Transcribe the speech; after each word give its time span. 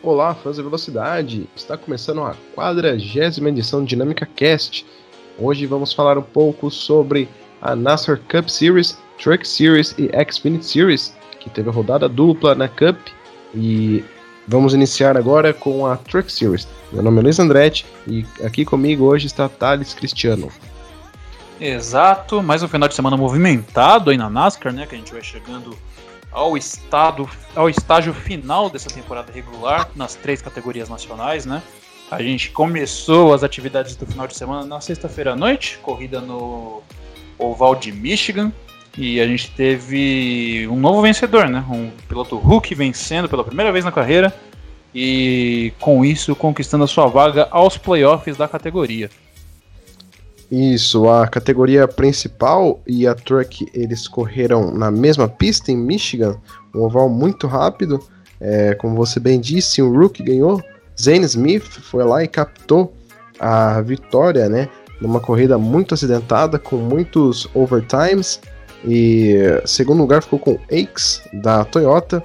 Olá, 0.00 0.32
fãs 0.32 0.56
da 0.56 0.62
velocidade! 0.62 1.48
Está 1.56 1.76
começando 1.76 2.22
a 2.22 2.36
quadragésima 2.54 3.48
edição 3.48 3.80
do 3.80 3.86
Dinâmica 3.86 4.24
Cast. 4.24 4.86
Hoje 5.36 5.66
vamos 5.66 5.92
falar 5.92 6.16
um 6.16 6.22
pouco 6.22 6.70
sobre 6.70 7.28
a 7.60 7.74
NASCAR 7.74 8.20
Cup 8.30 8.48
Series, 8.48 8.96
Truck 9.20 9.46
Series 9.46 9.96
e 9.98 10.08
Xfinity 10.30 10.64
Series, 10.64 11.16
que 11.40 11.50
teve 11.50 11.68
rodada 11.70 12.08
dupla 12.08 12.54
na 12.54 12.68
Cup. 12.68 12.96
E 13.52 14.04
vamos 14.46 14.72
iniciar 14.72 15.16
agora 15.16 15.52
com 15.52 15.84
a 15.84 15.96
Truck 15.96 16.30
Series. 16.30 16.68
Meu 16.92 17.02
nome 17.02 17.18
é 17.18 17.22
Luiz 17.24 17.40
Andretti 17.40 17.84
e 18.06 18.24
aqui 18.44 18.64
comigo 18.64 19.04
hoje 19.04 19.26
está 19.26 19.48
Thales 19.48 19.94
Cristiano. 19.94 20.48
Exato, 21.60 22.40
mais 22.40 22.62
um 22.62 22.68
final 22.68 22.88
de 22.88 22.94
semana 22.94 23.16
movimentado 23.16 24.10
aí 24.10 24.16
na 24.16 24.30
NASCAR, 24.30 24.72
né? 24.72 24.86
Que 24.86 24.94
a 24.94 24.98
gente 24.98 25.12
vai 25.12 25.24
chegando 25.24 25.76
ao, 26.30 26.56
estado, 26.56 27.28
ao 27.54 27.68
estágio 27.68 28.12
final 28.12 28.68
dessa 28.68 28.90
temporada 28.90 29.32
regular 29.32 29.90
nas 29.94 30.14
três 30.14 30.42
categorias 30.42 30.88
nacionais, 30.88 31.46
né? 31.46 31.62
A 32.10 32.22
gente 32.22 32.50
começou 32.50 33.34
as 33.34 33.42
atividades 33.42 33.94
do 33.94 34.06
final 34.06 34.26
de 34.26 34.34
semana 34.34 34.64
na 34.64 34.80
sexta-feira 34.80 35.32
à 35.32 35.36
noite, 35.36 35.78
corrida 35.78 36.20
no 36.20 36.82
Oval 37.38 37.74
de 37.74 37.92
Michigan, 37.92 38.50
e 38.96 39.20
a 39.20 39.26
gente 39.26 39.50
teve 39.50 40.66
um 40.70 40.76
novo 40.76 41.02
vencedor, 41.02 41.48
né? 41.48 41.64
Um 41.70 41.90
piloto 42.08 42.36
Hulk 42.36 42.74
vencendo 42.74 43.28
pela 43.28 43.44
primeira 43.44 43.70
vez 43.70 43.84
na 43.84 43.92
carreira 43.92 44.34
e 44.94 45.72
com 45.78 46.04
isso 46.04 46.34
conquistando 46.34 46.84
a 46.84 46.86
sua 46.88 47.06
vaga 47.06 47.46
aos 47.50 47.76
playoffs 47.76 48.36
da 48.36 48.48
categoria. 48.48 49.10
Isso, 50.50 51.08
a 51.08 51.28
categoria 51.28 51.86
principal 51.86 52.80
e 52.86 53.06
a 53.06 53.14
Truck 53.14 53.66
eles 53.74 54.08
correram 54.08 54.70
na 54.70 54.90
mesma 54.90 55.28
pista 55.28 55.70
em 55.70 55.76
Michigan, 55.76 56.36
um 56.74 56.82
oval 56.82 57.08
muito 57.08 57.46
rápido. 57.46 58.00
É, 58.40 58.74
como 58.74 58.94
você 58.96 59.20
bem 59.20 59.40
disse, 59.40 59.82
o 59.82 59.92
Rook 59.92 60.22
ganhou. 60.22 60.62
Zane 61.00 61.26
Smith 61.26 61.64
foi 61.64 62.02
lá 62.04 62.24
e 62.24 62.28
captou 62.28 62.94
a 63.38 63.80
vitória, 63.82 64.48
né? 64.48 64.68
Numa 65.00 65.20
corrida 65.20 65.58
muito 65.58 65.94
acidentada, 65.94 66.58
com 66.58 66.76
muitos 66.76 67.48
overtimes. 67.54 68.40
E 68.84 69.36
segundo 69.64 70.00
lugar 70.00 70.22
ficou 70.22 70.38
com 70.38 70.58
Aix 70.70 71.22
da 71.32 71.64
Toyota. 71.64 72.22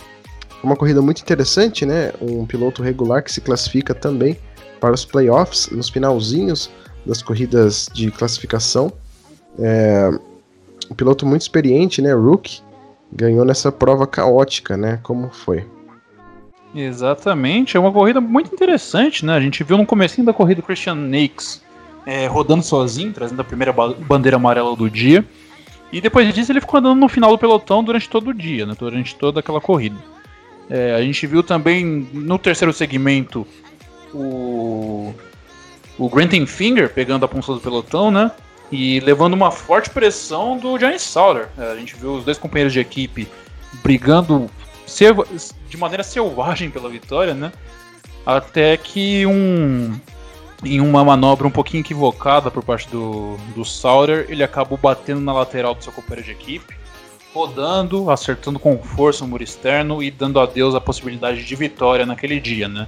Uma 0.64 0.76
corrida 0.76 1.02
muito 1.02 1.22
interessante, 1.22 1.86
né? 1.86 2.14
Um 2.22 2.46
piloto 2.46 2.82
regular 2.82 3.22
que 3.22 3.32
se 3.32 3.42
classifica 3.42 3.94
também 3.94 4.38
para 4.80 4.94
os 4.94 5.04
playoffs 5.04 5.70
nos 5.72 5.90
finalzinhos 5.90 6.70
das 7.06 7.22
corridas 7.22 7.90
de 7.94 8.12
classificação. 8.12 8.92
É, 9.60 10.10
um 10.90 10.96
piloto 10.96 11.26
muito 11.26 11.42
experiente, 11.42 12.02
né, 12.02 12.14
Rook, 12.14 12.62
ganhou 13.12 13.46
nessa 13.46 13.72
prova 13.72 14.08
caótica, 14.08 14.76
né? 14.76 15.00
Como 15.04 15.30
foi? 15.30 15.66
Exatamente, 16.76 17.78
é 17.78 17.80
uma 17.80 17.92
corrida 17.92 18.20
muito 18.20 18.54
interessante, 18.54 19.26
né? 19.26 19.36
A 19.36 19.40
gente 19.40 19.64
viu 19.64 19.78
no 19.78 19.86
comecinho 19.86 20.26
da 20.26 20.34
corrida 20.34 20.62
o 20.62 20.64
Christian 20.64 20.96
Nakes 20.96 21.62
é, 22.06 22.26
rodando 22.26 22.64
sozinho, 22.64 23.14
trazendo 23.14 23.42
a 23.42 23.46
primeira 23.46 23.72
bandeira 23.72 24.38
amarela 24.38 24.76
do 24.76 24.90
dia. 24.90 25.24
E 25.92 26.02
depois 26.02 26.34
disso 26.34 26.52
ele 26.52 26.62
ficou 26.62 26.80
andando 26.80 27.00
no 27.00 27.08
final 27.08 27.30
do 27.32 27.38
pelotão 27.38 27.84
durante 27.84 28.10
todo 28.10 28.30
o 28.30 28.34
dia, 28.34 28.66
né? 28.66 28.76
Durante 28.78 29.16
toda 29.16 29.40
aquela 29.40 29.62
corrida. 29.62 29.98
É, 30.68 30.96
a 30.96 31.02
gente 31.02 31.28
viu 31.28 31.44
também 31.44 32.08
no 32.12 32.40
terceiro 32.40 32.74
segmento 32.74 33.46
o 34.12 35.14
o 35.98 36.10
Granton 36.10 36.46
Finger 36.46 36.94
pegando 36.94 37.26
a 37.26 37.28
ponta 37.28 37.54
do 37.54 37.60
pelotão, 37.60 38.10
né? 38.12 38.32
E 38.72 39.00
levando 39.02 39.34
uma 39.34 39.52
forte 39.52 39.90
pressão 39.90 40.58
do 40.58 40.78
Johnny 40.78 41.00
Sauter. 41.00 41.48
É, 41.58 41.72
a 41.72 41.76
gente 41.76 41.96
viu 41.96 42.16
os 42.16 42.26
dois 42.26 42.38
companheiros 42.38 42.74
de 42.74 42.80
equipe 42.80 43.28
brigando 43.84 44.50
de 45.70 45.78
maneira 45.78 46.04
selvagem 46.04 46.70
pela 46.70 46.90
vitória, 46.90 47.34
né? 47.34 47.52
Até 48.26 48.78
que 48.78 49.26
um 49.26 50.00
em 50.66 50.80
uma 50.80 51.04
manobra 51.04 51.46
um 51.46 51.52
pouquinho 51.52 51.82
equivocada 51.82 52.50
por 52.50 52.64
parte 52.64 52.88
do, 52.90 53.38
do 53.54 53.64
ele 54.30 54.44
acabou 54.44 54.78
batendo 54.78 55.20
na 55.20 55.34
lateral 55.34 55.76
do 55.76 55.84
seu 55.84 55.92
companheiro 55.92 56.26
de 56.26 56.32
equipe, 56.32 56.74
rodando, 57.34 58.10
acertando 58.10 58.60
com 58.60 58.78
força 58.78 59.26
o 59.26 59.28
muro 59.28 59.44
externo 59.44 60.02
e 60.02 60.10
dando 60.10 60.40
adeus 60.40 60.74
à 60.74 60.80
possibilidade 60.80 61.44
de 61.44 61.56
vitória 61.56 62.06
naquele 62.06 62.40
dia, 62.40 62.70
né? 62.70 62.88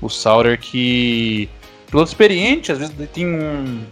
O 0.00 0.08
Sauter 0.08 0.60
que 0.60 1.48
piloto 1.90 2.08
experiente, 2.08 2.70
às 2.72 2.78
vezes 2.78 2.94
tem 3.12 3.26
um. 3.26 3.84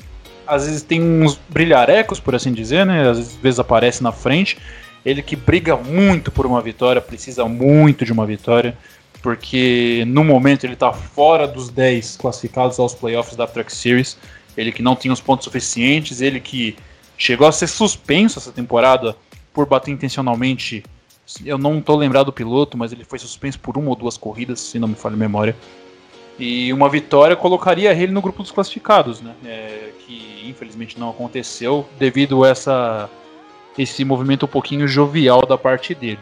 Às 0.46 0.64
vezes 0.64 0.82
tem 0.82 1.02
uns 1.02 1.38
brilharecos, 1.48 2.20
por 2.20 2.34
assim 2.34 2.52
dizer, 2.52 2.86
né? 2.86 3.08
Às 3.08 3.34
vezes 3.36 3.58
aparece 3.58 4.02
na 4.02 4.12
frente. 4.12 4.56
Ele 5.04 5.20
que 5.20 5.34
briga 5.34 5.76
muito 5.76 6.30
por 6.30 6.46
uma 6.46 6.60
vitória, 6.60 7.00
precisa 7.00 7.44
muito 7.46 8.04
de 8.04 8.12
uma 8.12 8.24
vitória, 8.24 8.76
porque 9.22 10.04
no 10.06 10.22
momento 10.22 10.64
ele 10.64 10.74
está 10.74 10.92
fora 10.92 11.48
dos 11.48 11.68
10 11.68 12.16
classificados 12.16 12.78
aos 12.78 12.94
playoffs 12.94 13.36
da 13.36 13.46
Truck 13.46 13.72
Series. 13.74 14.16
Ele 14.56 14.70
que 14.70 14.82
não 14.82 14.94
tem 14.94 15.10
os 15.10 15.20
pontos 15.20 15.44
suficientes, 15.44 16.20
ele 16.20 16.38
que 16.38 16.76
chegou 17.18 17.46
a 17.46 17.52
ser 17.52 17.66
suspenso 17.66 18.38
essa 18.38 18.52
temporada 18.52 19.16
por 19.52 19.66
bater 19.66 19.90
intencionalmente. 19.90 20.84
Eu 21.44 21.58
não 21.58 21.78
estou 21.78 21.96
lembrado 21.96 22.26
do 22.26 22.32
piloto, 22.32 22.78
mas 22.78 22.92
ele 22.92 23.04
foi 23.04 23.18
suspenso 23.18 23.58
por 23.58 23.76
uma 23.76 23.90
ou 23.90 23.96
duas 23.96 24.16
corridas, 24.16 24.60
se 24.60 24.78
não 24.78 24.88
me 24.88 24.94
falha 24.94 25.14
a 25.14 25.18
memória. 25.18 25.56
E 26.38 26.72
uma 26.72 26.88
vitória 26.88 27.34
colocaria 27.34 27.92
ele 27.92 28.12
no 28.12 28.20
grupo 28.20 28.42
dos 28.42 28.52
classificados, 28.52 29.20
né? 29.20 29.34
É, 29.44 29.91
que 30.00 30.44
infelizmente 30.47 30.98
não 30.98 31.10
aconteceu 31.10 31.86
devido 31.98 32.44
a 32.44 32.48
essa, 32.48 33.10
esse 33.76 34.04
movimento 34.04 34.44
um 34.44 34.48
pouquinho 34.48 34.86
jovial 34.86 35.47
da 35.47 35.56
parte 35.56 35.94
dele. 35.94 36.20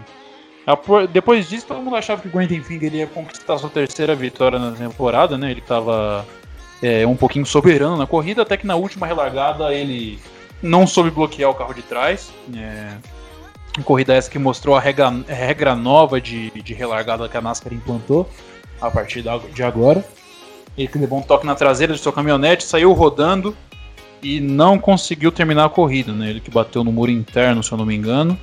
Depois 1.13 1.49
disso, 1.49 1.67
todo 1.67 1.81
mundo 1.81 1.97
achava 1.97 2.23
que 2.23 2.29
o 2.29 2.31
Quentin 2.31 2.63
Finger 2.63 2.95
ia 2.95 3.07
conquistar 3.07 3.59
sua 3.59 3.69
terceira 3.69 4.15
vitória 4.15 4.59
na 4.59 4.73
temporada, 4.73 5.37
né? 5.37 5.51
Ele 5.51 5.61
estava 5.61 6.25
é, 6.83 7.07
um 7.07 7.17
pouquinho 7.17 7.45
soberano 7.45 7.97
na 7.97 8.07
corrida, 8.07 8.43
até 8.43 8.57
que 8.57 8.67
na 8.67 8.77
última 8.77 9.07
relargada 9.07 9.75
ele 9.75 10.19
não 10.63 10.87
soube 10.87 11.11
bloquear 11.11 11.51
o 11.51 11.55
carro 11.55 11.75
de 11.75 11.83
trás. 11.83 12.33
É, 12.57 12.97
corrida 13.83 14.15
essa 14.15 14.31
que 14.31 14.39
mostrou 14.39 14.77
a 14.77 14.81
regra, 14.81 15.13
regra 15.27 15.75
nova 15.75 16.21
de, 16.21 16.51
de 16.51 16.73
relargada 16.73 17.29
que 17.29 17.37
a 17.37 17.43
NASCAR 17.43 17.75
implantou 17.75 18.31
a 18.81 18.91
partir 18.91 19.23
de 19.53 19.63
agora. 19.63 20.05
Ele 20.77 20.91
levou 20.95 21.19
um 21.19 21.23
toque 21.23 21.47
na 21.47 21.55
traseira 21.55 21.95
de 21.95 22.01
sua 22.01 22.13
caminhonete, 22.13 22.65
saiu 22.65 22.93
rodando 22.93 23.57
e 24.23 24.41
não 24.41 24.79
conseguiu 24.79 25.31
terminar 25.31 25.67
a 25.67 25.69
corrida. 25.69 26.13
Né? 26.13 26.31
Ele 26.31 26.41
que 26.41 26.51
bateu 26.51 26.83
no 26.83 26.91
muro 26.91 27.11
interno, 27.11 27.63
se 27.63 27.71
eu 27.71 27.79
não 27.79 27.87
me 27.87 27.95
engano, 27.95 28.39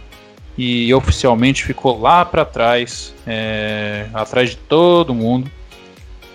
e 0.57 0.93
oficialmente 0.93 1.63
ficou 1.63 1.99
lá 1.99 2.23
para 2.23 2.45
trás, 2.45 3.13
é, 3.25 4.07
atrás 4.13 4.51
de 4.51 4.57
todo 4.57 5.13
mundo. 5.13 5.49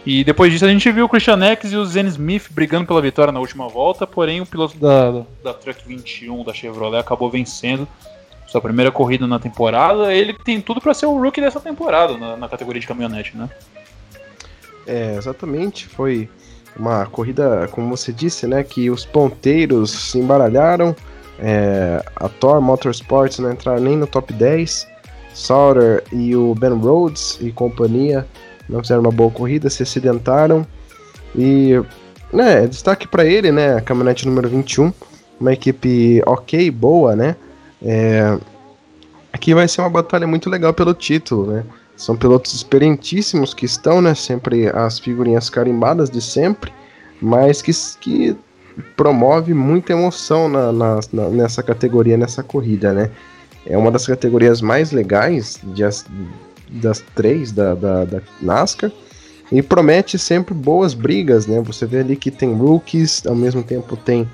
E 0.05 0.23
depois 0.23 0.53
disso 0.53 0.65
a 0.65 0.69
gente 0.69 0.91
viu 0.93 1.07
o 1.07 1.09
Christian 1.09 1.43
X 1.45 1.73
e 1.73 1.77
o 1.77 1.85
Zen 1.85 2.07
Smith 2.07 2.49
brigando 2.51 2.87
pela 2.87 3.03
vitória 3.03 3.33
na 3.33 3.41
última 3.41 3.69
volta, 3.69 4.07
porém 4.07 4.41
o 4.41 4.47
piloto 4.47 4.77
da, 4.79 5.25
da 5.43 5.53
Truck 5.53 5.87
21 5.87 6.45
da 6.45 6.55
Chevrolet 6.55 7.01
acabou 7.01 7.29
vencendo 7.29 7.89
sua 8.47 8.61
primeira 8.61 8.93
corrida 8.93 9.27
na 9.27 9.41
temporada. 9.41 10.15
Ele 10.15 10.33
tem 10.33 10.61
tudo 10.61 10.81
para 10.81 10.95
ser 10.95 11.07
o 11.07 11.21
rookie 11.21 11.41
dessa 11.41 11.59
temporada 11.59 12.17
na, 12.17 12.37
na 12.37 12.49
categoria 12.49 12.81
de 12.81 12.87
caminhonete, 12.87 13.37
né? 13.37 13.51
É, 14.87 15.17
exatamente. 15.17 15.87
Foi 15.87 16.29
uma 16.79 17.07
corrida, 17.07 17.69
como 17.73 17.97
você 17.97 18.13
disse, 18.13 18.47
né? 18.47 18.63
Que 18.63 18.91
os 18.91 19.05
ponteiros 19.05 19.91
se 19.91 20.19
embaralharam. 20.19 20.95
É, 21.39 22.03
a 22.17 22.29
Thor 22.29 22.61
Motorsports 22.61 23.39
não 23.39 23.53
entraram 23.53 23.81
nem 23.81 23.97
no 23.97 24.07
top 24.07 24.33
10. 24.33 24.87
Sauter 25.35 26.03
e 26.11 26.35
o 26.35 26.55
Ben 26.55 26.73
Rhodes 26.73 27.39
e 27.43 27.53
companhia 27.53 28.27
não 28.69 28.81
fizeram 28.81 29.03
uma 29.03 29.13
boa 29.13 29.31
corrida, 29.31 29.69
se 29.69 29.83
acidentaram. 29.83 30.67
E, 31.35 31.81
né, 32.33 32.67
destaque 32.67 33.07
para 33.07 33.25
ele, 33.25 33.53
né? 33.53 33.77
A 33.77 33.81
caminhonete 33.81 34.27
número 34.27 34.49
21, 34.49 34.93
uma 35.39 35.53
equipe 35.53 36.23
ok, 36.25 36.71
boa, 36.71 37.15
né? 37.15 37.37
É, 37.83 38.39
aqui 39.33 39.55
vai 39.55 39.69
ser 39.69 39.83
uma 39.83 39.91
batalha 39.91 40.27
muito 40.27 40.49
legal 40.49 40.73
pelo 40.73 40.95
título, 40.95 41.53
né? 41.53 41.65
São 41.97 42.17
pilotos 42.17 42.53
experientíssimos 42.53 43.55
que 43.55 43.65
estão, 43.65 44.03
né? 44.03 44.15
Sempre 44.15 44.69
as 44.69 44.99
figurinhas 44.99 45.49
carimbadas 45.49 46.11
de 46.11 46.21
sempre, 46.21 46.73
mas 47.21 47.63
que, 47.63 47.73
que 48.01 48.37
promove 48.97 49.55
muita 49.55 49.93
emoção 49.93 50.49
na, 50.49 50.71
na, 50.73 51.01
na, 51.13 51.29
nessa 51.31 51.63
categoria, 51.63 52.17
nessa 52.17 52.43
corrida, 52.43 52.93
né? 52.93 53.11
É 53.65 53.77
uma 53.77 53.91
das 53.91 54.07
categorias 54.07 54.61
mais 54.61 54.93
legais 54.93 55.59
de 55.65 55.83
as, 55.83 56.05
das 56.69 57.03
três 57.15 57.51
da, 57.51 57.75
da, 57.75 58.05
da, 58.05 58.21
NASCAR 58.41 58.93
e 59.51 59.63
promete 59.63 60.19
sempre 60.19 60.55
boas 60.55 60.93
brigas, 60.93 61.47
né? 61.47 61.61
Você 61.63 61.87
vê 61.87 62.01
ali 62.01 62.15
que 62.15 62.31
tem 62.31 62.55
rookies, 62.55 63.27
ao 63.27 63.35
mesmo 63.35 63.63
tempo 63.63 63.97
tem 63.97 64.29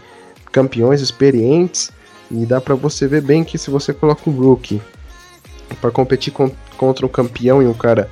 campeões 0.50 1.00
experientes 1.00 1.90
e 2.30 2.44
dá 2.44 2.60
para 2.60 2.74
você 2.74 3.06
ver 3.06 3.22
bem 3.22 3.44
que 3.44 3.56
se 3.56 3.70
você 3.70 3.92
coloca 3.92 4.28
um 4.28 4.32
rookie 4.32 4.82
para 5.80 5.90
competir 5.90 6.32
com, 6.32 6.50
contra 6.82 7.06
um 7.06 7.08
campeão 7.08 7.62
e 7.62 7.66
um 7.66 7.72
cara 7.72 8.10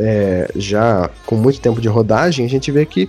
é, 0.00 0.50
já 0.56 1.08
com 1.24 1.36
muito 1.36 1.60
tempo 1.60 1.80
de 1.80 1.86
rodagem, 1.86 2.44
a 2.44 2.48
gente 2.48 2.72
vê 2.72 2.84
que 2.84 3.08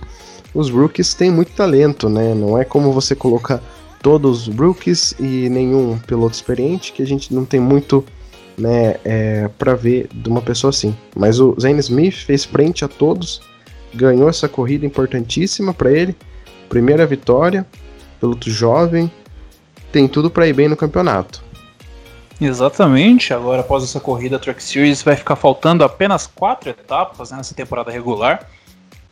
os 0.54 0.70
rookies 0.70 1.12
têm 1.12 1.28
muito 1.28 1.50
talento, 1.50 2.08
né? 2.08 2.32
Não 2.34 2.56
é 2.56 2.64
como 2.64 2.92
você 2.92 3.16
colocar 3.16 3.60
todos 4.00 4.46
os 4.46 4.54
rookies 4.54 5.12
e 5.18 5.48
nenhum 5.48 5.98
piloto 5.98 6.36
experiente, 6.36 6.92
que 6.92 7.02
a 7.02 7.06
gente 7.06 7.34
não 7.34 7.44
tem 7.44 7.58
muito 7.58 8.04
né, 8.56 8.94
é, 9.04 9.48
para 9.58 9.74
ver 9.74 10.08
de 10.14 10.28
uma 10.28 10.40
pessoa 10.40 10.68
assim. 10.68 10.96
Mas 11.16 11.40
o 11.40 11.56
Zane 11.60 11.80
Smith 11.80 12.24
fez 12.24 12.44
frente 12.44 12.84
a 12.84 12.88
todos, 12.88 13.42
ganhou 13.92 14.28
essa 14.28 14.48
corrida 14.48 14.86
importantíssima 14.86 15.74
para 15.74 15.90
ele, 15.90 16.14
primeira 16.68 17.04
vitória, 17.06 17.66
piloto 18.20 18.48
jovem, 18.48 19.10
tem 19.90 20.06
tudo 20.06 20.30
para 20.30 20.46
ir 20.46 20.52
bem 20.52 20.68
no 20.68 20.76
campeonato. 20.76 21.49
Exatamente, 22.40 23.34
agora 23.34 23.60
após 23.60 23.84
essa 23.84 24.00
corrida, 24.00 24.36
a 24.36 24.38
Truck 24.38 24.62
Series 24.62 25.02
vai 25.02 25.14
ficar 25.14 25.36
faltando 25.36 25.84
apenas 25.84 26.26
quatro 26.26 26.70
etapas 26.70 27.30
né, 27.30 27.36
nessa 27.36 27.54
temporada 27.54 27.90
regular. 27.90 28.48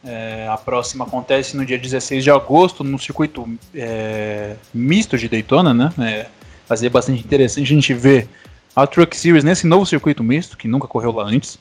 É, 0.03 0.49
a 0.49 0.57
próxima 0.57 1.05
acontece 1.05 1.55
no 1.55 1.67
dia 1.67 1.77
16 1.77 2.25
de 2.25 2.31
agosto, 2.31 2.83
no 2.83 2.99
circuito 2.99 3.47
é, 3.75 4.57
misto 4.73 5.19
de 5.19 5.29
Daytona, 5.29 5.75
né? 5.75 5.93
É, 5.99 6.77
ser 6.77 6.89
bastante 6.89 7.23
interessante 7.23 7.65
a 7.65 7.75
gente 7.75 7.93
ver 7.93 8.29
a 8.75 8.87
Truck 8.87 9.15
Series 9.15 9.45
nesse 9.45 9.67
novo 9.67 9.85
circuito 9.85 10.23
misto, 10.23 10.57
que 10.57 10.67
nunca 10.67 10.87
correu 10.87 11.13
lá 11.13 11.25
antes. 11.25 11.59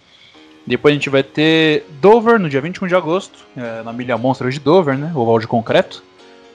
Depois 0.66 0.94
a 0.94 0.96
gente 0.96 1.10
vai 1.10 1.24
ter 1.24 1.86
Dover 2.00 2.40
no 2.40 2.50
dia 2.50 2.62
21 2.62 2.88
de 2.88 2.96
agosto, 2.96 3.46
é, 3.58 3.84
na 3.84 3.92
milha 3.92 4.18
monstra 4.18 4.50
de 4.50 4.60
Dover, 4.60 4.98
né? 4.98 5.12
Oval 5.14 5.40
de 5.40 5.48
concreto. 5.48 6.04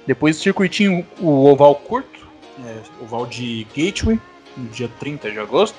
Depois 0.06 0.38
o 0.38 0.40
circuitinho, 0.40 1.06
o 1.20 1.46
oval 1.46 1.74
curto, 1.74 2.26
é, 2.64 3.02
oval 3.02 3.26
de 3.26 3.66
Gateway, 3.76 4.18
no 4.56 4.68
dia 4.68 4.90
30 5.00 5.30
de 5.30 5.38
agosto. 5.38 5.76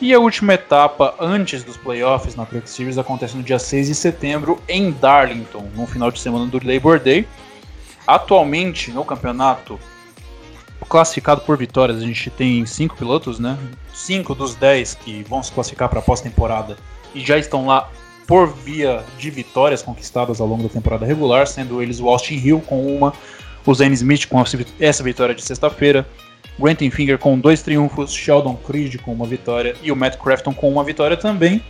E 0.00 0.12
a 0.12 0.18
última 0.18 0.54
etapa 0.54 1.14
antes 1.20 1.62
dos 1.62 1.76
playoffs 1.76 2.34
na 2.34 2.44
Truck 2.44 2.68
Series 2.68 2.98
acontece 2.98 3.36
no 3.36 3.42
dia 3.42 3.58
6 3.58 3.86
de 3.86 3.94
setembro 3.94 4.60
em 4.68 4.90
Darlington, 4.90 5.68
no 5.76 5.86
final 5.86 6.10
de 6.10 6.18
semana 6.18 6.46
do 6.46 6.60
Labor 6.64 6.98
Day. 6.98 7.26
Atualmente 8.06 8.90
no 8.90 9.04
campeonato, 9.04 9.78
classificado 10.88 11.40
por 11.42 11.56
vitórias, 11.56 11.98
a 11.98 12.06
gente 12.06 12.28
tem 12.30 12.66
cinco 12.66 12.96
pilotos, 12.96 13.38
né? 13.38 13.56
Cinco 13.94 14.34
dos 14.34 14.54
dez 14.54 14.94
que 14.94 15.22
vão 15.22 15.42
se 15.42 15.52
classificar 15.52 15.88
para 15.88 16.00
a 16.00 16.02
pós-temporada 16.02 16.76
e 17.14 17.20
já 17.20 17.38
estão 17.38 17.66
lá 17.66 17.88
por 18.26 18.52
via 18.52 19.04
de 19.18 19.30
vitórias 19.30 19.82
conquistadas 19.82 20.40
ao 20.40 20.46
longo 20.46 20.64
da 20.64 20.68
temporada 20.68 21.06
regular, 21.06 21.46
sendo 21.46 21.82
eles 21.82 22.00
o 22.00 22.08
Austin 22.08 22.34
Hill 22.34 22.60
com 22.60 22.94
uma, 22.94 23.12
o 23.64 23.74
Zane 23.74 23.94
Smith 23.94 24.26
com 24.26 24.42
essa 24.80 25.02
vitória 25.02 25.34
de 25.34 25.42
sexta-feira, 25.42 26.06
Granton 26.58 26.90
Finger 26.90 27.18
com 27.18 27.38
dois 27.38 27.62
triunfos, 27.62 28.12
Sheldon 28.12 28.56
Creed 28.56 28.96
com 29.00 29.12
uma 29.12 29.26
vitória 29.26 29.74
e 29.82 29.90
o 29.90 29.96
Matt 29.96 30.16
Crafton 30.16 30.52
com 30.52 30.70
uma 30.70 30.84
vitória 30.84 31.16
também. 31.16 31.62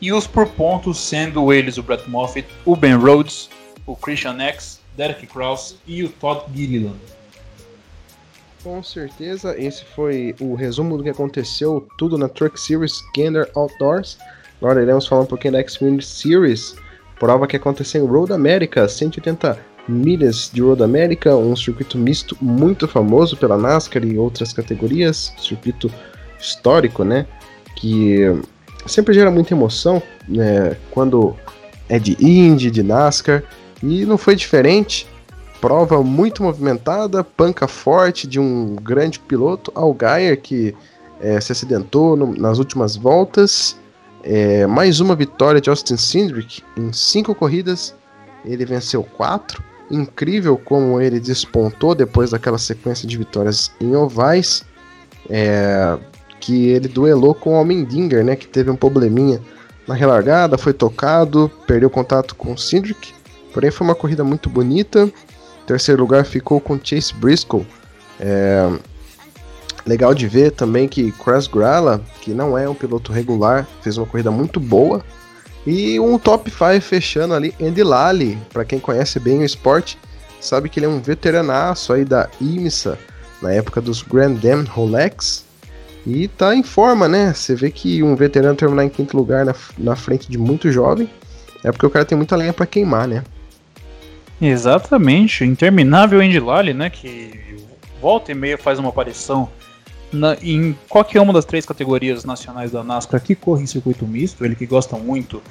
E 0.00 0.12
os 0.12 0.26
por 0.26 0.46
pontos 0.48 0.98
sendo 0.98 1.52
eles 1.52 1.76
o 1.76 1.82
Brett 1.82 2.08
Moffitt, 2.08 2.48
o 2.64 2.76
Ben 2.76 2.94
Rhodes, 2.94 3.50
o 3.86 3.96
Christian 3.96 4.38
X, 4.40 4.80
Derek 4.96 5.26
Krause 5.26 5.76
e 5.86 6.04
o 6.04 6.08
Todd 6.08 6.44
Gilliland. 6.54 6.98
Com 8.62 8.82
certeza, 8.82 9.56
esse 9.58 9.84
foi 9.84 10.34
o 10.40 10.54
resumo 10.54 10.96
do 10.96 11.04
que 11.04 11.10
aconteceu 11.10 11.86
tudo 11.96 12.18
na 12.18 12.28
Truck 12.28 12.60
Series 12.60 13.00
Gander 13.16 13.48
Outdoors. 13.54 14.18
Agora 14.60 14.82
iremos 14.82 15.06
falar 15.06 15.22
um 15.22 15.26
pouquinho 15.26 15.52
da 15.52 15.66
Xfinity 15.66 16.04
Series, 16.04 16.74
prova 17.18 17.46
que 17.46 17.56
aconteceu 17.56 18.04
em 18.04 18.08
Road 18.08 18.32
America, 18.32 18.88
180 18.88 19.67
milhas 19.88 20.50
de 20.52 20.60
Road 20.60 20.82
America, 20.82 21.34
um 21.34 21.56
circuito 21.56 21.96
misto 21.96 22.36
muito 22.40 22.86
famoso 22.86 23.36
pela 23.36 23.56
NASCAR 23.56 24.04
e 24.04 24.18
outras 24.18 24.52
categorias, 24.52 25.32
circuito 25.38 25.90
histórico, 26.38 27.04
né? 27.04 27.26
Que 27.76 28.40
sempre 28.86 29.14
gera 29.14 29.30
muita 29.30 29.54
emoção, 29.54 30.02
né? 30.28 30.76
Quando 30.90 31.34
é 31.88 31.98
de 31.98 32.16
Indy, 32.20 32.70
de 32.70 32.82
NASCAR, 32.82 33.42
e 33.82 34.04
não 34.04 34.18
foi 34.18 34.36
diferente. 34.36 35.06
Prova 35.60 36.02
muito 36.04 36.42
movimentada, 36.42 37.24
panca 37.24 37.66
forte 37.66 38.26
de 38.26 38.38
um 38.38 38.76
grande 38.76 39.18
piloto, 39.18 39.72
Algaier, 39.74 40.40
que 40.40 40.74
é, 41.20 41.40
se 41.40 41.50
acidentou 41.50 42.16
no, 42.16 42.32
nas 42.34 42.58
últimas 42.58 42.94
voltas. 42.94 43.76
É, 44.22 44.66
mais 44.66 45.00
uma 45.00 45.16
vitória 45.16 45.60
de 45.60 45.70
Austin 45.70 45.96
Cindric 45.96 46.62
em 46.76 46.92
cinco 46.92 47.34
corridas, 47.34 47.94
ele 48.44 48.64
venceu 48.64 49.02
quatro 49.02 49.62
incrível 49.90 50.56
como 50.56 51.00
ele 51.00 51.18
despontou 51.18 51.94
depois 51.94 52.30
daquela 52.30 52.58
sequência 52.58 53.06
de 53.08 53.16
vitórias 53.16 53.70
em 53.80 53.94
ovais, 53.94 54.64
é, 55.28 55.96
que 56.40 56.68
ele 56.68 56.88
duelou 56.88 57.34
com 57.34 57.54
o 57.54 57.56
Almendinger, 57.56 58.24
né, 58.24 58.36
que 58.36 58.46
teve 58.46 58.70
um 58.70 58.76
probleminha 58.76 59.40
na 59.86 59.94
relargada, 59.94 60.58
foi 60.58 60.72
tocado, 60.72 61.50
perdeu 61.66 61.88
contato 61.88 62.34
com 62.34 62.52
o 62.52 62.58
Cindric, 62.58 63.14
porém 63.52 63.70
foi 63.70 63.86
uma 63.86 63.94
corrida 63.94 64.22
muito 64.22 64.50
bonita. 64.50 65.10
terceiro 65.66 66.00
lugar 66.00 66.24
ficou 66.24 66.60
com 66.60 66.78
Chase 66.82 67.14
Briscoe. 67.14 67.66
É, 68.20 68.70
legal 69.86 70.14
de 70.14 70.28
ver 70.28 70.52
também 70.52 70.86
que 70.86 71.12
Chris 71.12 71.46
Gralla, 71.46 72.02
que 72.20 72.32
não 72.32 72.56
é 72.56 72.68
um 72.68 72.74
piloto 72.74 73.12
regular, 73.12 73.66
fez 73.80 73.96
uma 73.96 74.06
corrida 74.06 74.30
muito 74.30 74.60
boa, 74.60 75.02
e 75.66 75.98
um 76.00 76.18
top 76.18 76.50
5 76.50 76.80
fechando 76.80 77.34
ali, 77.34 77.54
Andy 77.60 77.82
Lally, 77.82 78.38
para 78.52 78.64
quem 78.64 78.78
conhece 78.78 79.18
bem 79.20 79.40
o 79.40 79.44
esporte, 79.44 79.98
sabe 80.40 80.68
que 80.68 80.78
ele 80.78 80.86
é 80.86 80.88
um 80.88 81.00
veteranaço 81.00 81.92
aí 81.92 82.04
da 82.04 82.28
IMSA, 82.40 82.98
na 83.42 83.52
época 83.52 83.80
dos 83.80 84.02
Grand 84.02 84.34
Dam 84.34 84.64
Rolex, 84.64 85.44
e 86.06 86.28
tá 86.28 86.54
em 86.54 86.62
forma, 86.62 87.06
né? 87.06 87.34
Você 87.34 87.54
vê 87.54 87.70
que 87.70 88.02
um 88.02 88.16
veterano 88.16 88.56
terminar 88.56 88.84
em 88.84 88.88
quinto 88.88 89.16
lugar 89.16 89.44
na, 89.44 89.54
na 89.76 89.94
frente 89.94 90.30
de 90.30 90.38
muito 90.38 90.72
jovem, 90.72 91.10
é 91.62 91.70
porque 91.70 91.86
o 91.86 91.90
cara 91.90 92.04
tem 92.04 92.16
muita 92.16 92.36
lenha 92.36 92.52
para 92.52 92.66
queimar, 92.66 93.06
né? 93.06 93.22
Exatamente, 94.40 95.44
interminável 95.44 96.20
Andy 96.20 96.38
Lally, 96.38 96.72
né? 96.72 96.88
Que 96.88 97.58
volta 98.00 98.30
e 98.30 98.34
meia 98.34 98.56
faz 98.56 98.78
uma 98.78 98.88
aparição 98.88 99.48
na, 100.12 100.36
em 100.42 100.76
qualquer 100.88 101.20
uma 101.20 101.32
das 101.32 101.44
três 101.44 101.66
categorias 101.66 102.24
nacionais 102.24 102.70
da 102.70 102.82
NASCAR 102.82 103.20
que 103.20 103.34
corre 103.34 103.62
em 103.62 103.66
circuito 103.66 104.06
misto, 104.06 104.44
ele 104.44 104.54
que 104.54 104.66
gosta 104.66 104.96
muito 104.96 105.42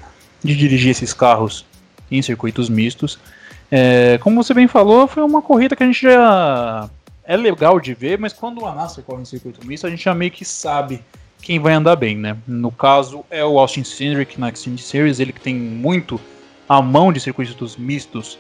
de 0.44 0.56
dirigir 0.56 0.92
esses 0.92 1.14
carros 1.14 1.66
em 2.12 2.22
circuitos 2.22 2.70
mistos. 2.70 3.20
É, 3.72 4.18
como 4.20 4.42
você 4.42 4.54
bem 4.54 4.68
falou, 4.68 5.08
foi 5.08 5.24
uma 5.24 5.42
corrida 5.42 5.76
que 5.76 5.84
a 5.84 5.86
gente 5.86 6.02
já 6.02 6.90
é 7.24 7.36
legal 7.36 7.80
de 7.80 7.94
ver, 7.94 8.18
mas 8.18 8.34
quando 8.34 8.66
a 8.66 8.74
NASCAR 8.74 9.04
corre 9.04 9.22
em 9.22 9.26
circuito 9.26 9.66
misto, 9.66 9.86
a 9.86 9.90
gente 9.90 10.04
já 10.04 10.14
meio 10.14 10.32
que 10.32 10.46
sabe 10.46 11.02
quem 11.42 11.60
vai 11.60 11.74
andar 11.74 11.96
bem, 11.96 12.16
né? 12.18 12.38
No 12.48 12.72
caso 12.72 13.24
é 13.30 13.44
o 13.44 13.60
Austin 13.60 13.84
Cindric 13.84 14.40
na 14.40 14.54
Xfinity 14.54 14.84
Series, 14.84 15.20
ele 15.20 15.34
que 15.34 15.42
tem 15.42 15.56
muito 15.56 16.20
a 16.68 16.82
mão 16.82 17.12
de 17.12 17.20
circuitos 17.20 17.78
mistos 17.78 18.40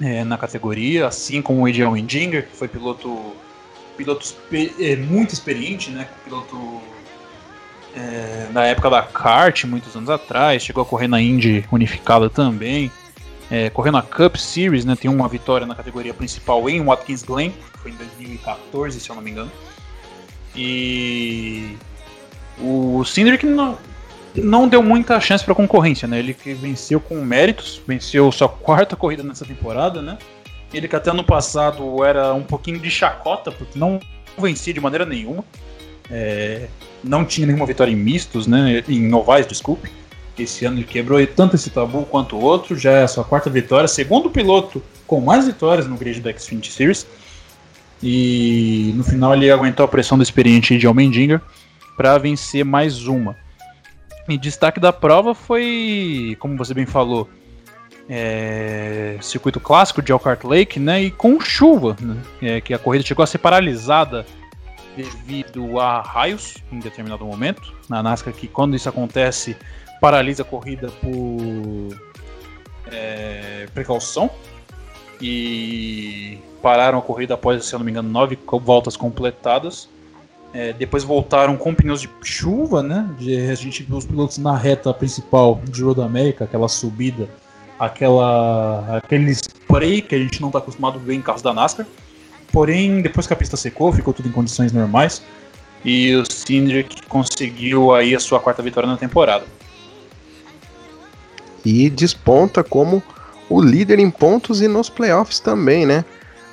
é, 0.00 0.24
na 0.24 0.36
categoria, 0.36 1.06
assim 1.06 1.40
como 1.40 1.62
o 1.62 1.66
Adrian 1.66 1.90
Windinger, 1.92 2.48
que 2.48 2.56
foi 2.56 2.68
piloto 2.68 3.34
piloto 4.00 4.34
é, 4.80 4.96
muito 4.96 5.34
experiente, 5.34 5.90
né? 5.90 6.08
Piloto 6.24 6.80
é, 7.94 8.48
na 8.50 8.64
época 8.64 8.88
da 8.88 9.02
kart, 9.02 9.64
muitos 9.64 9.94
anos 9.94 10.08
atrás, 10.08 10.62
chegou 10.62 10.82
a 10.82 10.86
correr 10.86 11.06
na 11.06 11.20
Indy 11.20 11.66
unificada 11.70 12.30
também, 12.30 12.90
é, 13.50 13.70
na 13.92 14.00
Cup 14.00 14.36
Series, 14.36 14.86
né? 14.86 14.96
Tem 14.96 15.10
uma 15.10 15.28
vitória 15.28 15.66
na 15.66 15.74
categoria 15.74 16.14
principal 16.14 16.66
em 16.70 16.82
Watkins 16.82 17.22
Glen, 17.22 17.52
foi 17.82 17.90
em 17.90 17.94
2014, 17.94 18.98
se 18.98 19.10
eu 19.10 19.16
não 19.16 19.22
me 19.22 19.30
engano. 19.30 19.52
E 20.56 21.76
o 22.58 23.04
Cindric 23.04 23.44
não, 23.44 23.76
não 24.34 24.66
deu 24.66 24.82
muita 24.82 25.20
chance 25.20 25.44
para 25.44 25.54
concorrência, 25.54 26.08
né? 26.08 26.18
Ele 26.18 26.32
venceu 26.32 27.00
com 27.00 27.22
méritos, 27.22 27.82
venceu 27.86 28.32
sua 28.32 28.48
quarta 28.48 28.96
corrida 28.96 29.22
nessa 29.22 29.44
temporada, 29.44 30.00
né? 30.00 30.16
Ele 30.72 30.86
que 30.86 30.96
até 30.96 31.10
ano 31.10 31.24
passado 31.24 32.04
era 32.04 32.32
um 32.32 32.42
pouquinho 32.42 32.78
de 32.78 32.90
chacota, 32.90 33.50
porque 33.50 33.78
não 33.78 33.98
vencia 34.38 34.72
de 34.72 34.80
maneira 34.80 35.04
nenhuma. 35.04 35.44
É, 36.10 36.68
não 37.02 37.24
tinha 37.24 37.46
nenhuma 37.46 37.66
vitória 37.66 37.92
em 37.92 37.96
mistos, 37.96 38.46
né? 38.46 38.82
Em 38.88 39.12
ovais, 39.12 39.46
desculpe. 39.46 39.90
Esse 40.38 40.64
ano 40.64 40.78
ele 40.78 40.84
quebrou 40.84 41.24
tanto 41.26 41.56
esse 41.56 41.70
tabu 41.70 42.04
quanto 42.04 42.36
o 42.36 42.40
outro. 42.40 42.76
Já 42.76 42.92
é 42.92 43.02
a 43.02 43.08
sua 43.08 43.24
quarta 43.24 43.50
vitória, 43.50 43.88
segundo 43.88 44.30
piloto 44.30 44.82
com 45.06 45.20
mais 45.20 45.46
vitórias 45.46 45.86
no 45.86 45.96
grid 45.96 46.20
da 46.20 46.32
Xfinity 46.32 46.72
Series. 46.72 47.06
E 48.02 48.92
no 48.96 49.04
final 49.04 49.34
ele 49.34 49.50
aguentou 49.50 49.84
a 49.84 49.88
pressão 49.88 50.16
do 50.16 50.22
experiente 50.22 50.78
de 50.78 50.86
Almendinger 50.86 51.40
para 51.96 52.16
vencer 52.16 52.64
mais 52.64 53.06
uma. 53.06 53.36
E 54.28 54.38
destaque 54.38 54.80
da 54.80 54.92
prova 54.92 55.34
foi, 55.34 56.36
como 56.38 56.56
você 56.56 56.72
bem 56.72 56.86
falou, 56.86 57.28
é, 58.12 59.16
circuito 59.22 59.60
clássico 59.60 60.02
de 60.02 60.10
Elkhart 60.10 60.42
Lake, 60.42 60.80
né? 60.80 61.00
E 61.00 61.10
com 61.12 61.40
chuva, 61.40 61.96
né, 62.00 62.16
é, 62.42 62.60
que 62.60 62.74
a 62.74 62.78
corrida 62.78 63.06
chegou 63.06 63.22
a 63.22 63.26
ser 63.26 63.38
paralisada 63.38 64.26
devido 64.96 65.78
a 65.78 66.02
raios 66.02 66.56
em 66.72 66.80
determinado 66.80 67.24
momento. 67.24 67.72
Na 67.88 68.02
NASCAR, 68.02 68.34
que 68.34 68.48
quando 68.48 68.74
isso 68.74 68.88
acontece, 68.88 69.56
paralisa 70.00 70.42
a 70.42 70.44
corrida 70.44 70.88
por 71.00 71.96
é, 72.90 73.68
precaução. 73.72 74.28
E 75.22 76.38
pararam 76.60 76.98
a 76.98 77.02
corrida 77.02 77.34
após, 77.34 77.64
se 77.64 77.72
eu 77.72 77.78
não 77.78 77.84
me 77.84 77.92
engano, 77.92 78.08
nove 78.08 78.36
voltas 78.64 78.96
completadas. 78.96 79.88
É, 80.52 80.72
depois 80.72 81.04
voltaram 81.04 81.56
com 81.56 81.72
pneus 81.72 82.00
de 82.00 82.10
chuva, 82.24 82.82
né? 82.82 83.08
De, 83.18 83.36
a 83.48 83.54
gente 83.54 83.84
viu 83.84 83.98
os 83.98 84.04
pilotos 84.04 84.36
na 84.38 84.56
reta 84.56 84.92
principal 84.92 85.60
de 85.62 85.84
Road 85.84 86.00
America, 86.00 86.42
aquela 86.42 86.66
subida 86.66 87.28
aquela 87.80 88.98
aquele 88.98 89.30
spray 89.30 90.02
que 90.02 90.14
a 90.14 90.18
gente 90.18 90.38
não 90.42 90.50
está 90.50 90.58
acostumado 90.58 90.98
a 90.98 91.02
ver 91.02 91.14
em 91.14 91.22
carros 91.22 91.40
da 91.40 91.54
NASCAR. 91.54 91.86
Porém, 92.52 93.00
depois 93.00 93.26
que 93.26 93.32
a 93.32 93.36
pista 93.36 93.56
secou, 93.56 93.90
ficou 93.90 94.12
tudo 94.12 94.28
em 94.28 94.32
condições 94.32 94.70
normais. 94.70 95.22
E 95.82 96.14
o 96.14 96.30
Cindric 96.30 97.06
conseguiu 97.06 97.94
aí 97.94 98.14
a 98.14 98.20
sua 98.20 98.38
quarta 98.38 98.62
vitória 98.62 98.86
na 98.86 98.98
temporada. 98.98 99.46
E 101.64 101.88
desponta 101.88 102.62
como 102.62 103.02
o 103.48 103.62
líder 103.62 103.98
em 103.98 104.10
pontos 104.10 104.60
e 104.60 104.68
nos 104.68 104.90
playoffs 104.90 105.40
também, 105.40 105.86
né? 105.86 106.04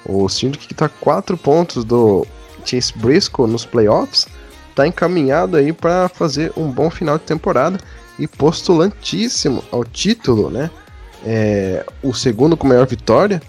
O 0.06 0.30
Cindric 0.30 0.68
que 0.68 0.74
tá 0.74 0.88
4 0.88 1.38
pontos 1.38 1.84
do 1.84 2.26
Chase 2.64 2.94
Briscoe 2.96 3.50
nos 3.50 3.66
playoffs, 3.66 4.28
tá 4.74 4.88
encaminhado 4.88 5.58
aí 5.58 5.74
para 5.74 6.08
fazer 6.08 6.54
um 6.56 6.72
bom 6.72 6.90
final 6.90 7.18
de 7.18 7.26
temporada 7.26 7.80
e 8.18 8.28
postulantíssimo 8.28 9.64
ao 9.72 9.84
título, 9.84 10.50
né? 10.50 10.70
É, 11.30 11.86
o 12.02 12.14
segundo 12.14 12.56
com 12.56 12.66
maior 12.66 12.88
vitória. 12.88 13.42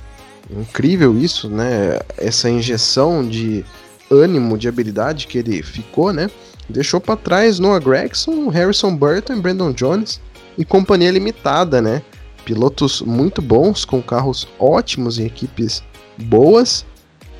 Incrível 0.50 1.16
isso, 1.16 1.48
né? 1.48 2.00
Essa 2.16 2.50
injeção 2.50 3.26
de 3.26 3.64
ânimo, 4.10 4.58
de 4.58 4.66
habilidade 4.66 5.28
que 5.28 5.38
ele 5.38 5.62
ficou, 5.62 6.12
né? 6.12 6.28
Deixou 6.68 7.00
para 7.00 7.14
trás 7.14 7.60
Noah 7.60 7.78
Gregson, 7.78 8.48
Harrison 8.48 8.96
Burton 8.96 9.40
Brandon 9.40 9.72
Jones 9.72 10.20
e 10.56 10.64
companhia 10.64 11.12
limitada, 11.12 11.80
né? 11.80 12.02
Pilotos 12.44 13.00
muito 13.00 13.40
bons, 13.40 13.84
com 13.84 14.02
carros 14.02 14.48
ótimos 14.58 15.20
e 15.20 15.22
equipes 15.22 15.80
boas, 16.16 16.84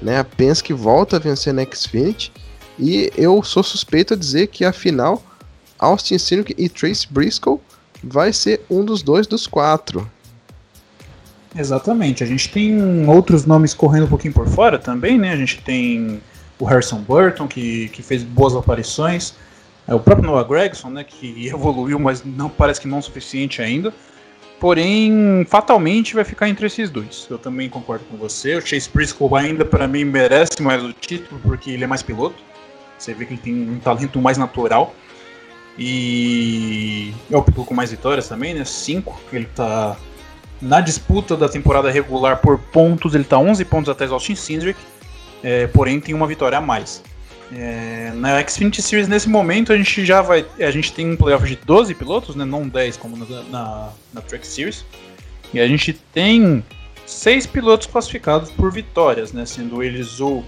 né? 0.01 0.21
A 0.21 0.25
Penske 0.25 0.73
volta 0.73 1.17
a 1.17 1.19
vencer 1.19 1.53
na 1.53 1.65
Xfinity 1.65 2.31
e 2.79 3.11
eu 3.17 3.43
sou 3.43 3.65
suspeito 3.65 4.15
a 4.15 4.17
dizer 4.17 4.47
que 4.47 4.65
a 4.65 4.73
final 4.73 5.21
Austin 5.81 6.17
Cindric 6.17 6.55
e 6.57 6.69
Trace 6.69 7.09
Briscoe 7.11 7.59
vai 8.05 8.33
ser 8.33 8.61
um 8.71 8.85
dos 8.85 9.03
dois 9.03 9.27
dos 9.27 9.49
quatro. 9.49 10.09
Exatamente. 11.57 12.23
A 12.23 12.27
gente 12.27 12.51
tem 12.51 13.09
outros 13.09 13.47
nomes 13.47 13.75
correndo 13.75 14.05
um 14.05 14.09
pouquinho 14.09 14.35
por 14.35 14.47
fora 14.47 14.79
também, 14.79 15.19
né? 15.19 15.33
A 15.33 15.37
gente 15.37 15.61
tem 15.63 16.21
o 16.59 16.65
Harrison 16.65 16.99
Burton, 16.99 17.47
que, 17.47 17.89
que 17.89 18.03
fez 18.03 18.23
boas 18.23 18.55
aparições. 18.55 19.35
É 19.87 19.95
o 19.95 20.01
próprio 20.01 20.27
Noah 20.27 20.47
Gregson, 20.47 20.91
né? 20.91 21.05
Que 21.05 21.49
evoluiu, 21.53 21.99
mas 21.99 22.23
não 22.25 22.49
parece 22.49 22.81
que 22.81 22.89
não 22.89 22.99
o 22.99 23.03
suficiente 23.03 23.63
ainda. 23.63 23.93
Porém, 24.61 25.47
fatalmente 25.49 26.15
vai 26.15 26.25
ficar 26.25 26.49
entre 26.49 26.67
esses 26.67 26.91
dois. 26.91 27.27
Eu 27.31 27.39
também 27.39 27.69
concordo 27.69 28.05
com 28.07 28.17
você. 28.17 28.57
O 28.57 28.61
Chase 28.61 28.91
Briscoe 28.93 29.33
ainda, 29.35 29.65
para 29.65 29.87
mim, 29.87 30.05
merece 30.05 30.61
mais 30.61 30.83
o 30.83 30.93
título, 30.93 31.41
porque 31.43 31.71
ele 31.71 31.85
é 31.85 31.87
mais 31.87 32.03
piloto. 32.03 32.43
Você 32.99 33.15
vê 33.15 33.25
que 33.25 33.35
ele 33.35 33.41
tem 33.41 33.55
um 33.55 33.79
talento 33.79 34.21
mais 34.21 34.37
natural. 34.37 34.93
E 35.79 37.15
é 37.31 37.37
o 37.37 37.43
piloto 37.43 37.67
com 37.67 37.75
mais 37.75 37.93
vitórias 37.93 38.27
também, 38.27 38.53
né? 38.53 38.65
Cinco. 38.65 39.19
Ele 39.33 39.47
tá 39.55 39.97
na 40.61 40.81
disputa 40.81 41.37
da 41.37 41.49
temporada 41.49 41.91
regular 41.91 42.39
por 42.41 42.59
pontos, 42.59 43.15
ele 43.15 43.25
tá 43.25 43.39
11 43.39 43.65
pontos 43.65 43.89
atrás 43.89 44.11
do 44.11 44.15
Austin 44.15 44.35
Cindric. 44.35 44.79
É, 45.43 45.67
porém, 45.69 46.01
tem 46.01 46.15
uma 46.15 46.27
vitória 46.27 46.59
a 46.59 46.61
mais. 46.61 47.03
É, 47.53 48.13
na 48.15 48.47
Xfinity 48.47 48.83
Series, 48.83 49.09
nesse 49.09 49.29
momento, 49.29 49.73
a 49.73 49.77
gente 49.77 50.05
já 50.05 50.21
vai. 50.21 50.45
A 50.59 50.71
gente 50.71 50.93
tem 50.93 51.11
um 51.11 51.17
playoff 51.17 51.47
de 51.47 51.57
12 51.57 51.95
pilotos, 51.95 52.37
né? 52.37 52.45
Não 52.45 52.69
10 52.69 52.97
como 52.97 53.17
na, 53.17 53.43
na, 53.45 53.89
na 54.13 54.21
Track 54.21 54.47
Series. 54.47 54.85
E 55.55 55.61
a 55.61 55.67
gente 55.67 55.95
tem 56.13 56.63
seis 57.07 57.47
pilotos 57.47 57.87
classificados 57.87 58.51
por 58.51 58.71
vitórias, 58.71 59.33
né? 59.33 59.47
Sendo 59.47 59.83
eles 59.83 60.21
o 60.21 60.43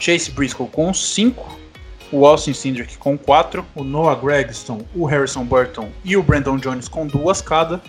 Chase 0.00 0.32
Briscoe 0.32 0.66
com 0.66 0.92
5, 0.92 1.60
o 2.10 2.26
Austin 2.26 2.52
Cindric 2.52 2.98
com 2.98 3.16
4, 3.16 3.64
o 3.74 3.84
Noah 3.84 4.20
Gregston, 4.20 4.84
o 4.96 5.04
Harrison 5.04 5.44
Burton 5.44 5.90
e 6.04 6.16
o 6.16 6.22
Brandon 6.22 6.56
Jones 6.56 6.88
com 6.88 7.06
duas 7.06 7.40
cada, 7.40 7.80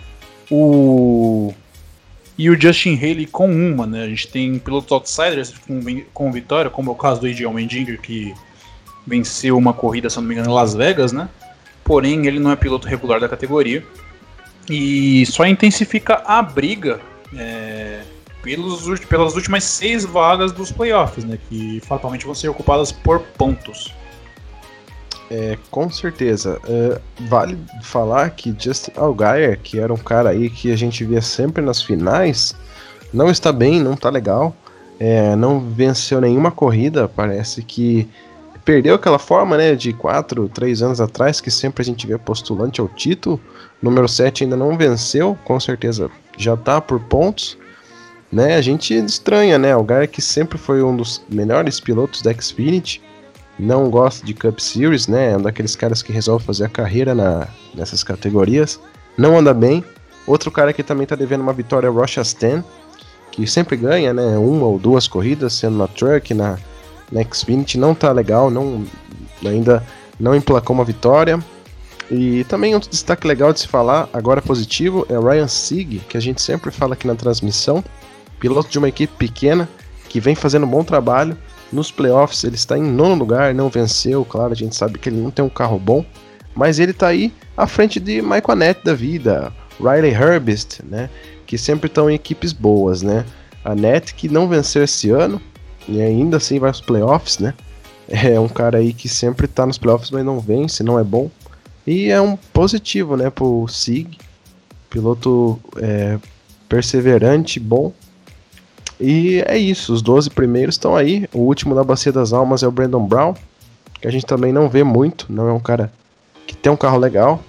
o 0.50 1.54
e 2.38 2.50
o 2.50 2.60
Justin 2.60 2.96
Haley 2.96 3.28
com 3.28 3.46
uma, 3.46 3.86
né? 3.86 4.04
A 4.04 4.08
gente 4.08 4.28
tem 4.28 4.58
pilotos 4.58 4.92
outsiders 4.92 5.54
com, 5.60 5.82
com 6.14 6.32
vitória, 6.32 6.70
como 6.70 6.90
é 6.90 6.94
o 6.94 6.96
caso 6.96 7.22
do 7.22 7.28
AJ 7.28 7.46
Allmendinger, 7.46 8.02
que 8.02 8.34
venceu 9.06 9.58
uma 9.58 9.74
corrida, 9.74 10.10
se 10.10 10.18
não 10.18 10.24
me 10.24 10.34
engano, 10.34 10.50
em 10.50 10.54
Las 10.54 10.74
Vegas, 10.74 11.12
né? 11.12 11.30
Porém, 11.84 12.26
ele 12.26 12.40
não 12.40 12.52
é 12.52 12.56
piloto 12.56 12.88
regular 12.88 13.20
da 13.20 13.30
categoria. 13.30 13.86
E 14.70 15.26
só 15.28 15.46
intensifica 15.46 16.24
a 16.26 16.42
briga 16.42 17.00
é, 17.36 18.02
pelos, 18.42 19.00
pelas 19.02 19.36
últimas 19.36 19.64
seis 19.64 20.04
vagas 20.04 20.52
dos 20.52 20.72
playoffs, 20.72 21.24
né? 21.24 21.38
Que 21.50 21.82
fatalmente 21.82 22.26
vão 22.26 22.34
ser 22.34 22.48
ocupadas 22.48 22.92
por 22.92 23.20
pontos. 23.20 23.94
É, 25.32 25.58
com 25.72 25.90
certeza. 25.90 26.60
É, 26.68 27.02
vale 27.28 27.58
falar 27.82 28.30
que 28.32 28.56
Justin 28.58 28.92
Allgaier, 28.96 29.60
que 29.60 29.80
era 29.80 29.94
um 29.94 29.98
cara 29.98 30.30
aí 30.30 30.50
que 30.50 30.72
a 30.72 30.76
gente 30.76 31.04
via 31.04 31.22
sempre 31.22 31.64
nas 31.64 31.82
finais, 31.82 32.56
não 33.14 33.30
está 33.30 33.52
bem, 33.52 33.82
não 33.82 33.94
está 33.94 34.10
legal. 34.10 34.56
É, 35.00 35.36
não 35.36 35.60
venceu 35.60 36.22
nenhuma 36.22 36.52
corrida, 36.52 37.08
parece 37.08 37.64
que 37.64 38.08
perdeu 38.64 38.96
aquela 38.96 39.20
forma, 39.20 39.58
né, 39.58 39.76
de 39.76 39.92
4, 39.92 40.48
3 40.50 40.82
anos 40.82 41.02
atrás, 41.02 41.42
que 41.42 41.52
sempre 41.52 41.82
a 41.82 41.86
gente 41.86 42.08
vê 42.08 42.18
postulante 42.18 42.80
ao 42.80 42.88
título. 42.88 43.40
Número 43.82 44.08
7 44.08 44.44
ainda 44.44 44.56
não 44.56 44.78
venceu, 44.78 45.38
com 45.44 45.60
certeza 45.60 46.10
já 46.38 46.54
está 46.54 46.80
por 46.80 47.00
pontos. 47.00 47.58
Né, 48.32 48.56
a 48.56 48.62
gente 48.62 48.96
estranha, 48.96 49.60
né, 49.60 49.76
o 49.76 49.84
Gaia 49.84 50.08
que 50.08 50.22
sempre 50.22 50.58
foi 50.58 50.82
um 50.82 50.96
dos 50.96 51.22
melhores 51.30 51.80
pilotos 51.80 52.22
da 52.24 52.34
Xfinity, 52.34 53.00
não 53.58 53.90
gosta 53.90 54.26
de 54.26 54.34
Cup 54.34 54.60
Series, 54.60 55.08
né? 55.08 55.32
É 55.32 55.38
um 55.38 55.42
daqueles 55.42 55.76
caras 55.76 56.02
que 56.02 56.12
resolve 56.12 56.46
fazer 56.46 56.66
a 56.66 56.70
carreira 56.70 57.14
na, 57.14 57.48
nessas 57.74 58.04
categorias. 58.04 58.80
Não 59.18 59.38
anda 59.38 59.54
bem. 59.54 59.84
Outro 60.26 60.50
cara 60.50 60.74
que 60.74 60.84
também 60.84 61.06
tá 61.06 61.16
devendo 61.16 61.42
uma 61.42 61.54
vitória 61.54 61.88
é 61.88 61.90
o 61.90 61.94
Rocha 61.94 62.22
Stan, 62.22 62.64
que 63.32 63.46
sempre 63.46 63.76
ganha, 63.76 64.14
né? 64.14 64.38
Uma 64.38 64.66
ou 64.66 64.80
duas 64.80 65.08
corridas, 65.08 65.54
sendo 65.54 65.78
na 65.78 65.88
Truck, 65.88 66.34
na, 66.34 66.58
na 67.12 67.24
Xfinity. 67.24 67.78
Não 67.78 67.94
tá 67.94 68.12
legal, 68.12 68.50
não, 68.50 68.86
ainda 69.46 69.84
não 70.20 70.36
emplacou 70.36 70.76
uma 70.76 70.86
vitória. 70.86 71.40
E 72.10 72.44
também 72.46 72.74
outro 72.74 72.90
destaque 72.90 73.28
legal 73.28 73.54
de 73.54 73.62
se 73.62 73.68
falar, 73.68 74.10
agora 74.14 74.42
positivo, 74.42 75.06
é 75.10 75.18
o 75.18 75.24
Ryan 75.24 75.48
Sieg, 75.48 76.00
que 76.08 76.18
a 76.18 76.20
gente 76.20 76.42
sempre 76.42 76.72
fala 76.72 76.94
aqui 76.94 77.08
na 77.08 77.16
transmissão. 77.16 77.84
Piloto 78.40 78.70
de 78.70 78.78
uma 78.78 78.90
equipe 78.90 79.14
pequena, 79.18 79.70
que 80.10 80.20
vem 80.20 80.36
fazendo 80.36 80.66
um 80.66 80.70
bom 80.70 80.84
trabalho 80.84 81.38
nos 81.74 81.92
playoffs 81.92 82.44
ele 82.44 82.56
está 82.56 82.78
em 82.78 82.84
nono 82.84 83.16
lugar, 83.16 83.54
não 83.54 83.70
venceu, 83.70 84.24
claro, 84.24 84.54
a 84.54 84.56
gente 84.56 84.76
sabe 84.76 85.00
que 85.00 85.10
ele 85.10 85.20
não 85.20 85.32
tem 85.32 85.44
um 85.44 85.50
carro 85.50 85.80
bom, 85.80 86.06
mas 86.56 86.80
ele 86.80 86.92
está 86.92 87.08
aí 87.08 87.34
à 87.58 87.68
frente 87.68 88.00
de 88.00 88.22
Michael 88.22 88.44
Annette 88.50 88.86
da 88.86 88.94
vida, 88.94 89.52
Riley 89.80 90.12
Herbst, 90.12 90.82
né, 90.84 91.10
que 91.46 91.58
sempre 91.58 91.88
estão 91.88 92.10
em 92.10 92.16
equipes 92.16 92.54
boas, 92.54 93.02
né. 93.02 93.26
A 93.66 93.74
Net 93.74 94.14
que 94.14 94.28
não 94.28 94.48
venceu 94.48 94.84
esse 94.84 95.10
ano 95.10 95.42
e 95.88 96.02
ainda 96.02 96.38
assim 96.38 96.60
vai 96.60 96.70
aos 96.70 96.82
playoffs, 96.82 97.40
né. 97.40 97.54
É 98.08 98.38
um 98.40 98.50
cara 98.50 98.80
aí 98.80 98.94
que 98.94 99.08
sempre 99.08 99.46
está 99.46 99.66
nos 99.66 99.78
playoffs, 99.78 100.12
mas 100.12 100.26
não 100.26 100.40
vence, 100.40 100.84
não 100.84 101.00
é 101.00 101.04
bom. 101.04 101.32
E 101.88 102.10
é 102.10 102.22
um 102.22 102.36
positivo, 102.36 103.16
né, 103.16 103.30
pro 103.30 103.66
Sig, 103.68 104.18
piloto 104.90 105.60
é, 105.78 106.20
perseverante, 106.68 107.60
bom, 107.60 107.94
e 109.06 109.44
é 109.46 109.58
isso, 109.58 109.92
os 109.92 110.02
12 110.02 110.30
primeiros 110.30 110.76
estão 110.76 110.96
aí. 110.96 111.28
O 111.34 111.40
último 111.40 111.76
da 111.76 111.84
Bacia 111.84 112.10
das 112.10 112.32
Almas 112.32 112.64
é 112.64 112.68
o 112.68 112.72
Brandon 112.72 113.06
Brown, 113.06 113.34
que 114.00 114.08
a 114.08 114.12
gente 114.12 114.26
também 114.26 114.54
não 114.54 114.70
vê 114.70 114.82
muito, 114.82 115.26
não 115.30 115.50
é 115.50 115.52
um 115.52 115.60
cara 115.60 115.92
que 116.48 116.56
tem 116.56 116.72
um 116.72 116.78
carro 116.78 116.98
legal. 116.98 117.44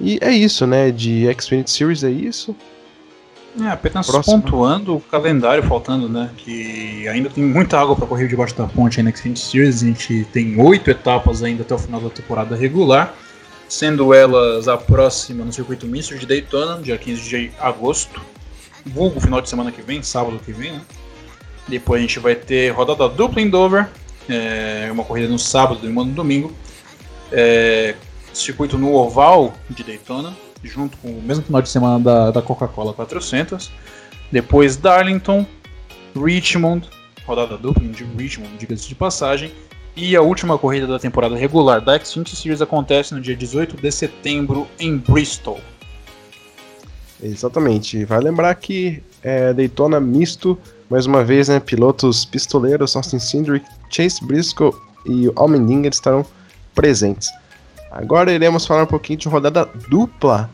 E 0.00 0.20
é 0.22 0.30
isso, 0.30 0.68
né? 0.68 0.92
De 0.92 1.26
Xfinity 1.36 1.72
Series 1.72 2.04
é 2.04 2.10
isso. 2.10 2.54
É, 3.60 3.66
apenas 3.66 4.06
Próximo. 4.06 4.40
pontuando 4.40 4.94
o 4.94 5.00
calendário 5.00 5.60
faltando, 5.64 6.08
né? 6.08 6.30
Que 6.36 7.08
ainda 7.08 7.28
tem 7.28 7.42
muita 7.42 7.76
água 7.76 7.96
para 7.96 8.06
correr 8.06 8.28
debaixo 8.28 8.56
da 8.56 8.66
ponte 8.68 9.00
aí 9.00 9.04
na 9.04 9.10
Xfinity 9.10 9.40
Series. 9.40 9.82
A 9.82 9.86
gente 9.86 10.24
tem 10.32 10.60
oito 10.60 10.88
etapas 10.88 11.42
ainda 11.42 11.62
até 11.62 11.74
o 11.74 11.78
final 11.78 12.00
da 12.00 12.10
temporada 12.10 12.54
regular, 12.54 13.12
sendo 13.68 14.14
elas 14.14 14.68
a 14.68 14.76
próxima 14.76 15.44
no 15.44 15.52
circuito 15.52 15.84
misto 15.88 16.16
de 16.16 16.26
Daytona, 16.26 16.80
dia 16.80 16.96
15 16.96 17.28
de 17.28 17.50
agosto, 17.58 18.20
vulgo 18.86 19.20
final 19.20 19.40
de 19.40 19.48
semana 19.48 19.70
que 19.72 19.82
vem, 19.82 20.02
sábado 20.02 20.40
que 20.44 20.52
vem, 20.52 20.72
né? 20.72 20.82
Depois 21.68 22.00
a 22.00 22.02
gente 22.02 22.18
vai 22.18 22.34
ter 22.34 22.70
rodada 22.70 23.08
dupla 23.08 23.40
em 23.40 23.48
Dover, 23.48 23.88
é, 24.28 24.88
uma 24.90 25.04
corrida 25.04 25.28
no 25.28 25.38
sábado 25.38 25.86
e 25.86 25.88
uma 25.88 26.04
no 26.04 26.12
domingo. 26.12 26.52
É, 27.32 27.94
circuito 28.32 28.78
no 28.78 28.94
oval 28.94 29.54
de 29.68 29.84
Daytona, 29.84 30.34
junto 30.62 30.96
com 30.98 31.08
o 31.08 31.22
mesmo 31.22 31.44
final 31.44 31.62
de 31.62 31.68
semana 31.68 32.02
da, 32.02 32.30
da 32.30 32.42
Coca-Cola 32.42 32.92
400. 32.92 33.70
Depois 34.30 34.76
Darlington, 34.76 35.46
Richmond, 36.14 36.88
rodada 37.24 37.56
dupla 37.56 37.86
de 37.86 38.04
Richmond, 38.04 38.56
diga-se 38.58 38.88
de 38.88 38.94
passagem. 38.94 39.52
E 39.96 40.14
a 40.16 40.22
última 40.22 40.56
corrida 40.56 40.86
da 40.86 40.98
temporada 40.98 41.36
regular 41.36 41.80
da 41.80 41.98
Xfinity 41.98 42.36
Series 42.36 42.62
acontece 42.62 43.14
no 43.14 43.20
dia 43.20 43.36
18 43.36 43.76
de 43.76 43.90
setembro 43.90 44.68
em 44.78 44.96
Bristol. 44.96 45.60
Exatamente. 47.22 48.04
Vai 48.04 48.20
lembrar 48.20 48.54
que 48.54 49.02
é 49.22 49.52
Daytona 49.52 50.00
misto, 50.00 50.58
mais 50.88 51.06
uma 51.06 51.22
vez, 51.22 51.48
né? 51.48 51.60
Pilotos 51.60 52.24
pistoleiros, 52.24 52.96
Austin 52.96 53.18
Cindric, 53.18 53.66
Chase 53.90 54.24
Briscoe 54.24 54.72
e 55.06 55.30
Almendinger 55.36 55.92
estarão 55.92 56.24
presentes. 56.74 57.28
Agora 57.90 58.32
iremos 58.32 58.66
falar 58.66 58.84
um 58.84 58.86
pouquinho 58.86 59.18
de 59.18 59.28
rodada 59.28 59.68
dupla. 59.88 60.50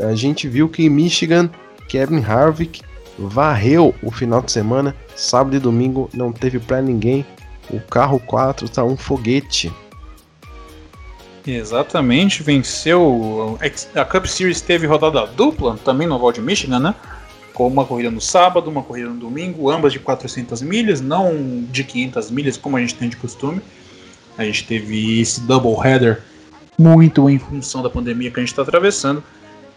A 0.00 0.14
gente 0.14 0.48
viu 0.48 0.68
que 0.68 0.84
em 0.84 0.90
Michigan, 0.90 1.48
Kevin 1.88 2.22
Harvick 2.22 2.82
varreu 3.18 3.94
o 4.02 4.10
final 4.10 4.40
de 4.42 4.52
semana, 4.52 4.94
sábado 5.16 5.56
e 5.56 5.60
domingo, 5.60 6.08
não 6.12 6.32
teve 6.32 6.58
para 6.58 6.80
ninguém. 6.80 7.24
O 7.70 7.80
carro 7.80 8.20
4 8.20 8.68
tá 8.68 8.84
um 8.84 8.96
foguete. 8.96 9.72
Exatamente, 11.50 12.42
venceu. 12.42 13.58
A 13.94 14.04
Cup 14.04 14.26
Series 14.26 14.60
teve 14.60 14.86
rodada 14.86 15.26
dupla, 15.26 15.78
também 15.82 16.06
no 16.06 16.16
Oval 16.16 16.30
de 16.30 16.42
Michigan, 16.42 16.78
né? 16.78 16.94
Com 17.54 17.66
uma 17.66 17.86
corrida 17.86 18.10
no 18.10 18.20
sábado, 18.20 18.68
uma 18.68 18.82
corrida 18.82 19.08
no 19.08 19.16
domingo, 19.16 19.70
ambas 19.70 19.94
de 19.94 19.98
400 19.98 20.60
milhas, 20.60 21.00
não 21.00 21.64
de 21.70 21.82
500 21.84 22.30
milhas, 22.30 22.56
como 22.58 22.76
a 22.76 22.80
gente 22.80 22.94
tem 22.94 23.08
de 23.08 23.16
costume. 23.16 23.62
A 24.36 24.44
gente 24.44 24.66
teve 24.66 25.20
esse 25.20 25.40
double 25.40 25.74
header 25.82 26.22
muito 26.78 27.28
em 27.30 27.38
função 27.38 27.82
da 27.82 27.88
pandemia 27.88 28.30
que 28.30 28.38
a 28.38 28.42
gente 28.42 28.50
está 28.50 28.62
atravessando. 28.62 29.24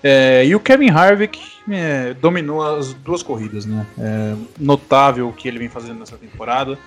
É, 0.04 0.46
e 0.46 0.54
o 0.54 0.60
Kevin 0.60 0.90
Harvick 0.90 1.40
é, 1.70 2.14
dominou 2.16 2.62
as 2.64 2.94
duas 2.94 3.24
corridas, 3.24 3.66
né? 3.66 3.86
É, 3.98 4.36
notável 4.60 5.30
o 5.30 5.34
que 5.34 5.48
ele 5.48 5.58
vem 5.58 5.70
fazendo 5.70 6.00
nessa 6.00 6.18
temporada. 6.18 6.78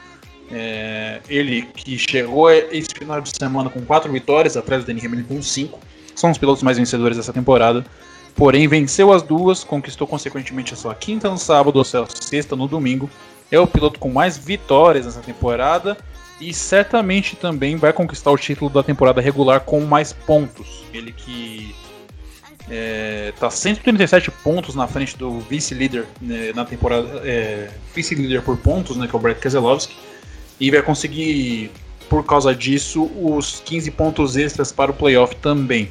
É, 0.50 1.20
ele 1.28 1.62
que 1.62 1.98
chegou 1.98 2.50
esse 2.50 2.88
final 2.96 3.20
de 3.20 3.30
semana 3.36 3.70
com 3.70 3.80
quatro 3.82 4.12
vitórias, 4.12 4.56
atrás 4.56 4.84
do 4.84 4.86
Danny 4.86 5.04
Hamilton 5.04 5.34
com 5.34 5.42
cinco. 5.42 5.80
São 6.14 6.30
os 6.30 6.38
pilotos 6.38 6.62
mais 6.62 6.78
vencedores 6.78 7.16
dessa 7.16 7.32
temporada. 7.32 7.84
Porém, 8.34 8.66
venceu 8.66 9.12
as 9.12 9.22
duas, 9.22 9.62
conquistou 9.62 10.06
consequentemente 10.06 10.74
a 10.74 10.76
sua 10.76 10.94
quinta 10.94 11.30
no 11.30 11.38
sábado, 11.38 11.80
a 11.80 11.84
sua 11.84 12.06
sexta 12.08 12.56
no 12.56 12.66
domingo. 12.66 13.08
É 13.50 13.58
o 13.58 13.66
piloto 13.66 13.98
com 13.98 14.10
mais 14.10 14.36
vitórias 14.36 15.06
nessa 15.06 15.20
temporada 15.20 15.96
e 16.40 16.52
certamente 16.52 17.36
também 17.36 17.76
vai 17.76 17.92
conquistar 17.92 18.30
o 18.30 18.36
título 18.36 18.68
da 18.68 18.82
temporada 18.82 19.20
regular 19.20 19.60
com 19.60 19.80
mais 19.80 20.12
pontos. 20.12 20.84
Ele 20.92 21.12
que 21.12 21.74
está 23.32 23.46
é, 23.46 23.50
137 23.50 24.30
pontos 24.30 24.74
na 24.74 24.86
frente 24.88 25.16
do 25.16 25.38
vice-líder 25.40 26.06
né, 26.20 26.52
na 26.54 26.64
temporada, 26.64 27.20
é, 27.24 27.70
vice-líder 27.94 28.42
por 28.42 28.56
pontos, 28.56 28.96
né, 28.96 29.06
que 29.06 29.14
é 29.14 29.18
o 29.18 29.22
Brett 29.22 29.40
Keselowski 29.40 29.94
e 30.58 30.70
vai 30.70 30.82
conseguir, 30.82 31.70
por 32.08 32.24
causa 32.24 32.54
disso, 32.54 33.10
os 33.16 33.60
15 33.60 33.90
pontos 33.92 34.36
extras 34.36 34.72
para 34.72 34.90
o 34.90 34.94
playoff 34.94 35.34
também. 35.36 35.90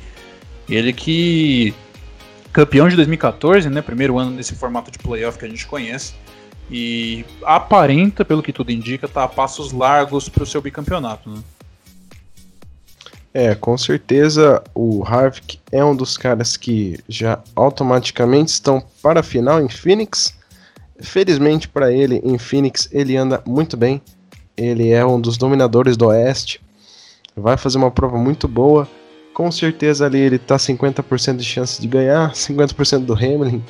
Ele 0.70 0.94
que 0.94 1.74
campeão 2.52 2.88
de 2.88 2.96
2014, 2.96 3.70
né, 3.70 3.82
primeiro 3.82 4.18
ano 4.18 4.38
desse 4.38 4.56
formato 4.56 4.92
de 4.92 5.00
playoff 5.00 5.38
que 5.38 5.46
a 5.46 5.50
gente 5.50 5.66
conhece, 5.66 6.14
e 6.70 7.26
aparenta, 7.44 8.24
pelo 8.24 8.42
que 8.42 8.54
tudo 8.54 8.72
indica, 8.72 9.08
tá 9.08 9.24
a 9.24 9.28
passos 9.28 9.72
largos 9.72 10.30
para 10.30 10.44
o 10.44 10.46
seu 10.46 10.62
bicampeonato. 10.62 11.30
Né? 11.30 11.44
É, 13.34 13.56
com 13.56 13.76
certeza 13.78 14.64
o 14.76 15.04
Harvick 15.04 15.60
é 15.72 15.84
um 15.84 15.96
dos 15.96 16.18
caras 16.18 16.56
que 16.56 17.00
já 17.10 17.42
automaticamente 17.56 18.52
estão 18.52 18.84
para 19.02 19.22
a 19.22 19.24
final 19.24 19.60
em 19.60 19.68
Phoenix. 19.68 20.38
Felizmente 21.00 21.68
para 21.68 21.92
ele, 21.92 22.22
em 22.24 22.38
Phoenix 22.38 22.88
ele 22.92 23.18
anda 23.18 23.42
muito 23.46 23.76
bem 23.76 24.02
ele 24.56 24.90
é 24.92 25.06
um 25.06 25.20
dos 25.20 25.38
dominadores 25.38 25.98
do 25.98 26.08
Oeste, 26.08 26.62
vai 27.36 27.58
fazer 27.58 27.78
uma 27.78 27.92
prova 27.92 28.18
muito 28.18 28.48
boa. 28.48 28.88
Com 29.34 29.52
certeza 29.52 30.06
ali 30.06 30.20
ele 30.20 30.38
tá 30.38 30.58
50% 30.58 31.38
de 31.38 31.44
chance 31.44 31.82
de 31.82 31.88
ganhar, 31.88 32.32
50% 32.34 33.06
do 33.06 33.14
Hamilton. 33.14 33.62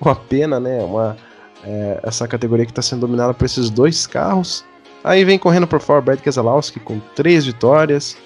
Uma 0.00 0.14
pena, 0.14 0.60
né? 0.60 0.80
Uma, 0.82 1.16
é, 1.64 2.00
essa 2.04 2.28
categoria 2.28 2.64
que 2.64 2.70
está 2.70 2.82
sendo 2.82 3.00
dominada 3.00 3.34
por 3.34 3.44
esses 3.44 3.68
dois 3.68 4.06
carros. 4.06 4.64
Aí 5.02 5.24
vem 5.24 5.38
correndo 5.38 5.66
por 5.66 5.80
fora 5.80 6.00
Brad 6.00 6.20
Keselowski 6.20 6.78
com 6.80 7.00
três 7.16 7.46
vitórias, 7.46 8.16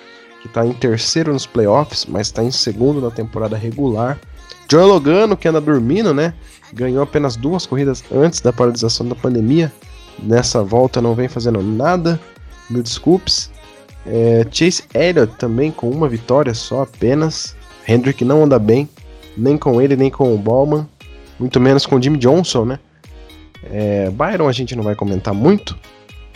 que 0.40 0.48
está 0.48 0.66
em 0.66 0.72
terceiro 0.72 1.32
nos 1.32 1.46
playoffs, 1.46 2.06
mas 2.06 2.26
está 2.26 2.42
em 2.42 2.50
segundo 2.50 3.00
na 3.00 3.10
temporada 3.10 3.56
regular. 3.56 4.18
Joe 4.70 4.84
Logano, 4.84 5.36
que 5.36 5.48
anda 5.48 5.60
dormindo, 5.60 6.12
né? 6.14 6.34
Ganhou 6.72 7.02
apenas 7.02 7.36
duas 7.36 7.66
corridas 7.66 8.02
antes 8.10 8.40
da 8.40 8.52
paralisação 8.52 9.06
da 9.06 9.14
pandemia, 9.14 9.72
nessa 10.18 10.62
volta 10.62 11.00
não 11.00 11.14
vem 11.14 11.28
fazendo 11.28 11.62
nada, 11.62 12.20
mil 12.70 12.82
desculpes. 12.82 13.50
É, 14.06 14.46
Chase 14.50 14.84
Elliott 14.94 15.34
também 15.36 15.70
com 15.70 15.88
uma 15.90 16.08
vitória 16.08 16.54
só 16.54 16.82
apenas. 16.82 17.54
Hendrick 17.86 18.24
não 18.24 18.44
anda 18.44 18.58
bem, 18.58 18.88
nem 19.36 19.56
com 19.56 19.80
ele, 19.80 19.96
nem 19.96 20.10
com 20.10 20.34
o 20.34 20.38
Ballman, 20.38 20.86
muito 21.38 21.60
menos 21.60 21.86
com 21.86 21.96
o 21.96 22.02
Jimmy 22.02 22.18
Johnson, 22.18 22.64
né? 22.64 22.78
É, 23.64 24.10
Byron 24.10 24.48
a 24.48 24.52
gente 24.52 24.74
não 24.74 24.82
vai 24.82 24.94
comentar 24.94 25.34
muito, 25.34 25.76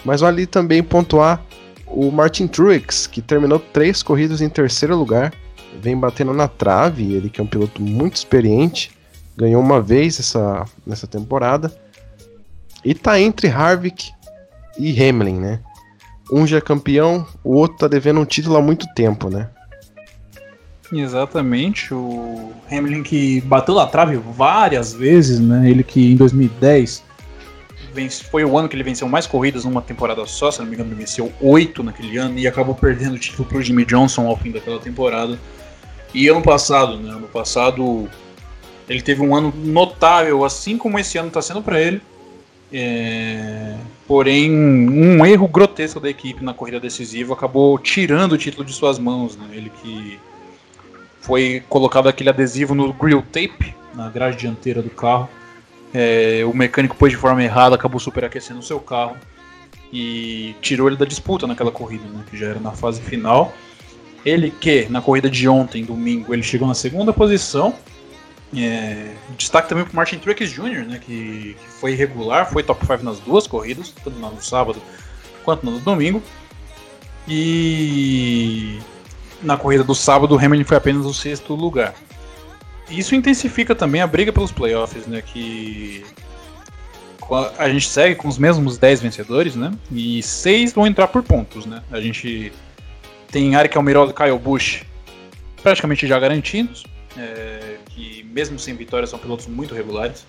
mas 0.05 0.21
vale 0.21 0.47
também 0.47 0.83
pontuar 0.83 1.43
o 1.87 2.11
Martin 2.11 2.47
Truex, 2.47 3.07
que 3.07 3.21
terminou 3.21 3.59
três 3.59 4.03
corridas 4.03 4.41
em 4.41 4.49
terceiro 4.49 4.97
lugar, 4.97 5.33
vem 5.81 5.97
batendo 5.97 6.33
na 6.33 6.49
trave, 6.49 7.15
ele 7.15 7.31
que 7.31 7.41
é 7.41 7.45
um 7.45 7.47
piloto 7.47 7.81
muito 7.81 8.17
experiente, 8.17 8.91
ganhou 9.37 9.61
uma 9.61 9.81
vez 9.81 10.19
essa, 10.19 10.65
nessa 10.85 11.07
temporada 11.07 11.73
e 12.87 12.95
tá 12.95 13.21
entre 13.21 13.49
Harvick 13.49 14.13
e 14.79 15.03
Hamlin, 15.03 15.41
né? 15.41 15.61
Um 16.31 16.47
já 16.47 16.59
é 16.59 16.61
campeão, 16.61 17.27
o 17.43 17.57
outro 17.57 17.79
tá 17.79 17.89
devendo 17.89 18.21
um 18.21 18.25
título 18.25 18.57
há 18.57 18.63
muito 18.63 18.87
tempo, 18.95 19.29
né? 19.29 19.51
Exatamente, 20.93 21.93
o 21.93 22.53
Hamlin 22.71 23.03
que 23.03 23.41
bateu 23.41 23.75
na 23.75 23.87
trave 23.87 24.17
várias 24.17 24.93
vezes, 24.93 25.41
né? 25.41 25.69
Ele 25.69 25.83
que 25.83 26.13
em 26.13 26.17
2010 26.17 27.03
vence, 27.93 28.23
foi 28.23 28.45
o 28.45 28.57
ano 28.57 28.69
que 28.69 28.77
ele 28.77 28.85
venceu 28.85 29.09
mais 29.09 29.27
corridas 29.27 29.65
numa 29.65 29.83
temporada 29.83 30.25
só, 30.25 30.53
se 30.53 30.61
não 30.61 30.67
me 30.67 30.75
engano, 30.75 30.91
ele 30.91 31.01
venceu 31.01 31.33
oito 31.41 31.83
naquele 31.83 32.17
ano 32.19 32.39
e 32.39 32.47
acabou 32.47 32.75
perdendo 32.77 33.15
o 33.15 33.19
título 33.19 33.49
pro 33.49 33.61
Jimmy 33.61 33.85
Johnson 33.85 34.29
ao 34.29 34.37
fim 34.37 34.53
daquela 34.53 34.79
temporada. 34.79 35.37
E 36.15 36.29
ano 36.29 36.41
passado, 36.41 36.99
né? 36.99 37.11
Ano 37.11 37.27
passado 37.27 38.09
ele 38.89 39.03
teve 39.03 39.23
um 39.23 39.35
ano 39.35 39.53
notável, 39.57 40.45
assim 40.45 40.79
como 40.79 41.01
esse 41.01 41.19
ano 41.19 41.29
está 41.29 41.43
sendo 41.43 41.61
para 41.61 41.81
ele. 41.81 42.01
É, 42.73 43.77
porém, 44.07 44.51
um 44.51 45.25
erro 45.25 45.47
grotesco 45.47 46.01
da 46.01 46.11
equipe 46.11 46.45
na 46.45 46.53
corrida 46.53 46.81
decisiva 46.81 47.35
acabou 47.35 47.79
tirando 47.79 48.33
o 48.33 48.39
título 48.39 48.65
de 48.65 48.73
suas 48.73 48.99
mãos. 48.99 49.37
Né? 49.37 49.47
Ele 49.53 49.71
que 49.83 50.19
foi 51.21 51.63
colocado 51.69 52.09
aquele 52.09 52.31
adesivo 52.31 52.75
no 52.75 52.93
grill 52.93 53.23
tape, 53.23 53.75
na 53.95 54.09
grade 54.09 54.37
dianteira 54.37 54.83
do 54.83 54.91
carro. 54.91 55.29
É, 55.95 56.43
o 56.45 56.55
mecânico 56.55 56.97
pôs 56.97 57.13
de 57.13 57.17
forma 57.17 57.43
errada, 57.43 57.75
acabou 57.75 58.01
superaquecendo 58.01 58.61
o 58.61 58.63
seu 58.63 58.81
carro 58.81 59.17
e 59.93 60.55
tirou 60.61 60.89
ele 60.89 60.97
da 60.97 61.05
disputa 61.05 61.47
naquela 61.47 61.71
corrida, 61.71 62.05
né? 62.09 62.25
que 62.29 62.37
já 62.37 62.47
era 62.49 62.61
na 62.61 62.73
fase 62.73 63.01
final. 63.01 63.53
Ele 64.25 64.51
que, 64.51 64.87
na 64.91 65.01
corrida 65.01 65.31
de 65.31 65.49
ontem, 65.49 65.85
domingo, 65.85 66.35
ele 66.35 66.43
chegou 66.43 66.67
na 66.67 66.75
segunda 66.75 67.13
posição 67.13 67.73
é, 68.55 69.13
destaque 69.37 69.69
também 69.69 69.85
para 69.85 69.95
Martin 69.95 70.19
Truex 70.19 70.51
Jr., 70.51 70.85
né, 70.87 71.01
que, 71.05 71.57
que, 71.59 71.69
foi 71.69 71.93
irregular, 71.93 72.51
foi 72.51 72.63
top 72.63 72.87
5 72.87 73.03
nas 73.03 73.19
duas 73.21 73.47
corridas, 73.47 73.93
tanto 74.05 74.19
no 74.19 74.43
sábado 74.43 74.81
quanto 75.45 75.67
no 75.67 75.79
domingo. 75.81 76.23
E 77.29 78.79
na 79.43 79.57
corrida 79.57 79.83
do 79.83 79.95
sábado, 79.95 80.35
o 80.35 80.39
Hamilton 80.39 80.65
foi 80.65 80.77
apenas 80.77 81.05
o 81.05 81.13
sexto 81.13 81.55
lugar. 81.55 81.95
Isso 82.89 83.15
intensifica 83.17 83.75
também 83.75 84.01
a 84.01 84.07
briga 84.07 84.33
pelos 84.33 84.53
playoffs, 84.53 85.07
né, 85.07 85.21
que 85.23 86.05
a 87.59 87.69
gente 87.69 87.89
segue 87.89 88.15
com 88.15 88.29
os 88.29 88.39
mesmos 88.39 88.79
10 88.79 89.01
vencedores, 89.01 89.57
né, 89.57 89.73
e 89.91 90.23
6 90.23 90.73
vão 90.73 90.87
entrar 90.87 91.09
por 91.09 91.25
pontos, 91.25 91.67
né. 91.67 91.83
A 91.91 92.01
gente 92.01 92.53
tem 93.33 93.55
Eric 93.55 93.77
Almirola 93.77 94.11
e 94.11 94.15
Kyle 94.15 94.39
Busch 94.39 94.85
praticamente 95.61 96.07
já 96.07 96.17
garantidos, 96.21 96.85
é, 97.19 97.77
que 97.91 98.25
mesmo 98.33 98.59
sem 98.59 98.75
vitória 98.75 99.07
são 99.07 99.19
pilotos 99.19 99.47
muito 99.47 99.75
regulares. 99.75 100.27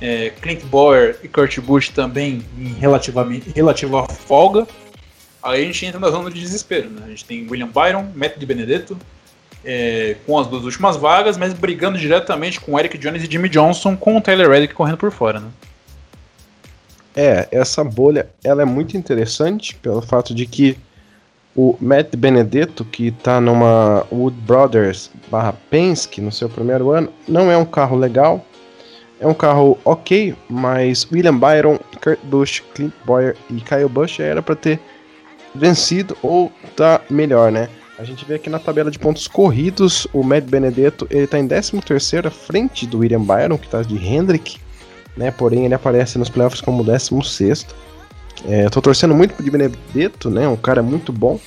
É, 0.00 0.30
Clint 0.40 0.64
Bauer 0.64 1.18
e 1.22 1.28
Kurt 1.28 1.58
Busch 1.60 1.90
também 1.90 2.44
em 2.58 2.72
relativamente, 2.74 3.50
relativa 3.54 4.06
folga. 4.08 4.66
Aí 5.42 5.62
a 5.62 5.64
gente 5.66 5.86
entra 5.86 6.00
na 6.00 6.10
zona 6.10 6.30
de 6.30 6.40
desespero. 6.40 6.88
Né? 6.88 7.02
A 7.04 7.08
gente 7.08 7.24
tem 7.24 7.46
William 7.50 7.68
Byron, 7.68 8.10
Matt 8.14 8.38
de 8.38 8.46
Benedetto, 8.46 8.96
é, 9.64 10.16
com 10.26 10.38
as 10.38 10.46
duas 10.46 10.64
últimas 10.64 10.96
vagas, 10.96 11.36
mas 11.36 11.52
brigando 11.52 11.98
diretamente 11.98 12.60
com 12.60 12.78
Eric 12.78 12.96
Jones 12.98 13.22
e 13.22 13.30
Jimmy 13.30 13.48
Johnson, 13.48 13.96
com 13.96 14.16
o 14.16 14.20
Tyler 14.20 14.48
Reddick 14.48 14.74
correndo 14.74 14.96
por 14.96 15.10
fora. 15.10 15.40
Né? 15.40 15.48
É, 17.14 17.48
essa 17.50 17.82
bolha 17.82 18.30
ela 18.42 18.62
é 18.62 18.64
muito 18.64 18.96
interessante 18.96 19.74
pelo 19.76 20.00
fato 20.00 20.34
de 20.34 20.46
que 20.46 20.78
o 21.60 21.76
Matt 21.78 22.16
Benedetto, 22.16 22.86
que 22.86 23.08
está 23.08 23.38
numa 23.38 24.06
Wood 24.10 24.34
Brothers 24.46 25.10
barra 25.30 25.52
Penske 25.52 26.18
no 26.18 26.32
seu 26.32 26.48
primeiro 26.48 26.90
ano, 26.90 27.10
não 27.28 27.50
é 27.50 27.56
um 27.56 27.66
carro 27.66 27.98
legal. 27.98 28.42
É 29.20 29.26
um 29.26 29.34
carro 29.34 29.78
ok, 29.84 30.34
mas 30.48 31.06
William 31.12 31.36
Byron, 31.36 31.78
Kurt 32.02 32.18
Busch, 32.22 32.62
Clint 32.74 32.94
Boyer 33.04 33.36
e 33.50 33.60
Kyle 33.60 33.86
Busch 33.90 34.18
era 34.18 34.40
para 34.40 34.56
ter 34.56 34.80
vencido 35.54 36.16
ou 36.22 36.50
tá 36.74 37.02
melhor, 37.10 37.52
né? 37.52 37.68
A 37.98 38.04
gente 38.04 38.24
vê 38.24 38.36
aqui 38.36 38.48
na 38.48 38.58
tabela 38.58 38.90
de 38.90 38.98
pontos 38.98 39.28
corridos, 39.28 40.06
o 40.14 40.22
Matt 40.22 40.44
Benedetto 40.44 41.06
ele 41.10 41.26
tá 41.26 41.38
em 41.38 41.46
13º 41.46 42.28
à 42.28 42.30
frente 42.30 42.86
do 42.86 43.00
William 43.00 43.20
Byron, 43.20 43.58
que 43.58 43.66
está 43.66 43.82
de 43.82 43.96
Hendrick, 44.02 44.58
né? 45.14 45.30
Porém 45.30 45.66
ele 45.66 45.74
aparece 45.74 46.16
nos 46.16 46.30
playoffs 46.30 46.62
como 46.62 46.82
16º. 46.82 47.66
É, 48.46 48.64
eu 48.64 48.70
tô 48.70 48.80
torcendo 48.80 49.14
muito 49.14 49.34
pro 49.34 49.44
Di 49.44 49.50
Benedetto, 49.50 50.30
né? 50.30 50.48
Um 50.48 50.56
cara 50.56 50.82
muito 50.82 51.12
bom. 51.12 51.38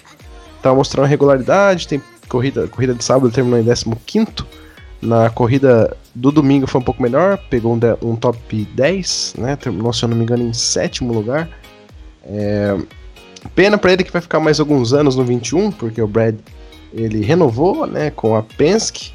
Tá 0.62 0.74
mostrando 0.74 1.08
regularidade, 1.08 1.88
tem 1.88 2.02
corrida, 2.30 2.68
corrida 2.68 2.94
de 2.94 3.04
sábado 3.04 3.32
terminou 3.32 3.60
em 3.60 3.66
15 3.66 4.28
Na 5.02 5.30
corrida 5.30 5.96
do 6.16 6.32
domingo 6.32 6.68
foi 6.68 6.80
um 6.80 6.84
pouco 6.84 7.02
melhor, 7.02 7.38
pegou 7.50 7.76
um, 7.76 8.10
um 8.10 8.16
top 8.16 8.66
10, 8.74 9.36
né? 9.38 9.56
Terminou, 9.56 9.92
se 9.92 10.04
eu 10.04 10.10
não 10.10 10.18
me 10.18 10.24
engano, 10.24 10.44
em 10.44 10.54
sétimo 10.54 11.14
lugar. 11.14 11.50
É, 12.24 12.78
Pena 13.56 13.78
para 13.78 13.94
ele 13.94 14.04
que 14.04 14.12
vai 14.12 14.22
ficar 14.22 14.40
mais 14.40 14.60
alguns 14.60 14.94
anos 14.94 15.16
no 15.16 15.24
21, 15.24 15.72
porque 15.72 16.02
o 16.02 16.08
Brad 16.08 16.36
ele 16.94 17.24
renovou, 17.24 17.86
né, 17.86 18.10
com 18.12 18.36
a 18.36 18.44
Penske. 18.44 19.12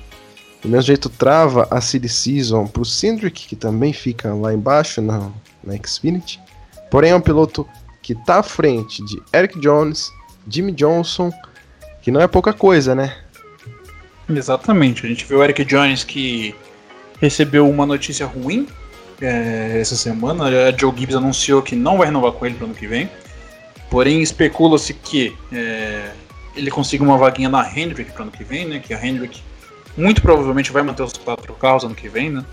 Do 0.62 0.68
mesmo 0.68 0.82
jeito 0.82 1.08
trava 1.08 1.66
a 1.70 1.80
City 1.80 2.08
Season 2.08 2.66
pro 2.66 2.84
Cindric, 2.84 3.46
que 3.46 3.56
também 3.56 3.92
fica 3.92 4.34
lá 4.34 4.52
embaixo 4.52 5.00
na, 5.00 5.30
na 5.62 5.74
Xfinity. 5.84 6.40
Porém 6.90 7.10
é 7.10 7.14
um 7.14 7.20
piloto 7.20 7.68
que 8.02 8.14
tá 8.14 8.38
à 8.38 8.42
frente 8.42 9.04
de 9.04 9.20
Eric 9.34 9.60
Jones, 9.60 10.10
Jimmy 10.48 10.72
Johnson, 10.72 11.30
que 12.00 12.10
não 12.10 12.20
é 12.20 12.26
pouca 12.26 12.52
coisa, 12.52 12.94
né? 12.94 13.16
Exatamente. 14.28 15.04
A 15.04 15.08
gente 15.08 15.24
viu 15.24 15.38
o 15.38 15.44
Eric 15.44 15.64
Jones 15.64 16.04
que 16.04 16.54
recebeu 17.20 17.68
uma 17.68 17.86
notícia 17.86 18.26
ruim 18.26 18.66
é, 19.20 19.78
essa 19.80 19.96
semana. 19.96 20.44
A 20.44 20.76
Joe 20.76 20.92
Gibbs 20.96 21.16
anunciou 21.16 21.62
que 21.62 21.74
não 21.74 21.98
vai 21.98 22.06
renovar 22.06 22.32
com 22.32 22.46
ele 22.46 22.54
para 22.54 22.66
ano 22.66 22.74
que 22.74 22.86
vem. 22.86 23.08
Porém, 23.90 24.20
especula-se 24.20 24.92
que 24.92 25.36
é, 25.52 26.10
ele 26.54 26.70
consiga 26.70 27.02
uma 27.02 27.16
vaguinha 27.16 27.48
na 27.48 27.66
Hendrick 27.74 28.12
para 28.12 28.22
ano 28.22 28.30
que 28.30 28.44
vem, 28.44 28.66
né? 28.66 28.78
Que 28.80 28.92
a 28.92 29.04
Hendrick 29.04 29.40
muito 29.96 30.22
provavelmente 30.22 30.70
vai 30.70 30.82
manter 30.82 31.02
os 31.02 31.12
quatro 31.14 31.52
carros 31.54 31.84
ano 31.84 31.94
que 31.94 32.08
vem, 32.08 32.30
né? 32.30 32.44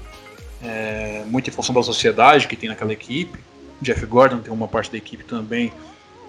É, 0.63 1.23
muito 1.27 1.49
em 1.49 1.53
função 1.53 1.75
da 1.75 1.83
sociedade 1.83 2.47
que 2.47 2.55
tem 2.55 2.69
naquela 2.69 2.93
equipe. 2.93 3.37
Jeff 3.81 4.05
Gordon 4.05 4.39
tem 4.39 4.53
uma 4.53 4.67
parte 4.67 4.91
da 4.91 4.97
equipe 4.97 5.23
também 5.23 5.71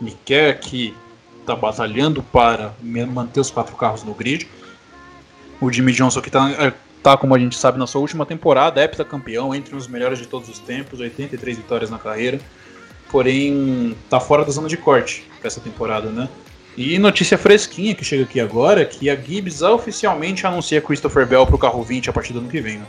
e 0.00 0.10
quer 0.24 0.58
que 0.58 0.94
está 1.40 1.54
batalhando 1.54 2.22
para 2.22 2.74
manter 2.82 3.40
os 3.40 3.50
quatro 3.50 3.76
carros 3.76 4.02
no 4.02 4.14
grid. 4.14 4.48
O 5.60 5.72
Jimmy 5.72 5.92
Johnson 5.92 6.20
que 6.20 6.28
está 6.28 6.50
é, 6.50 6.72
tá, 7.02 7.16
como 7.16 7.34
a 7.34 7.38
gente 7.38 7.56
sabe, 7.56 7.78
na 7.78 7.86
sua 7.86 8.00
última 8.00 8.26
temporada, 8.26 8.80
é 8.80 8.88
campeão, 8.88 9.54
entre 9.54 9.76
os 9.76 9.86
melhores 9.86 10.18
de 10.18 10.26
todos 10.26 10.48
os 10.48 10.58
tempos, 10.58 10.98
83 10.98 11.56
vitórias 11.56 11.88
na 11.88 11.98
carreira. 11.98 12.40
Porém, 13.10 13.96
tá 14.10 14.18
fora 14.18 14.44
da 14.44 14.50
zona 14.50 14.68
de 14.68 14.76
corte 14.76 15.24
para 15.38 15.46
essa 15.46 15.60
temporada, 15.60 16.10
né? 16.10 16.28
E 16.76 16.98
notícia 16.98 17.38
fresquinha 17.38 17.94
que 17.94 18.04
chega 18.04 18.24
aqui 18.24 18.40
agora, 18.40 18.84
que 18.84 19.08
a 19.08 19.16
Gibbs 19.16 19.62
oficialmente 19.62 20.46
anuncia 20.46 20.80
Christopher 20.80 21.26
Bell 21.26 21.46
para 21.46 21.54
o 21.54 21.58
carro 21.58 21.82
20 21.82 22.10
a 22.10 22.12
partir 22.12 22.32
do 22.32 22.40
ano 22.40 22.48
que 22.48 22.60
vem, 22.60 22.78
né? 22.78 22.86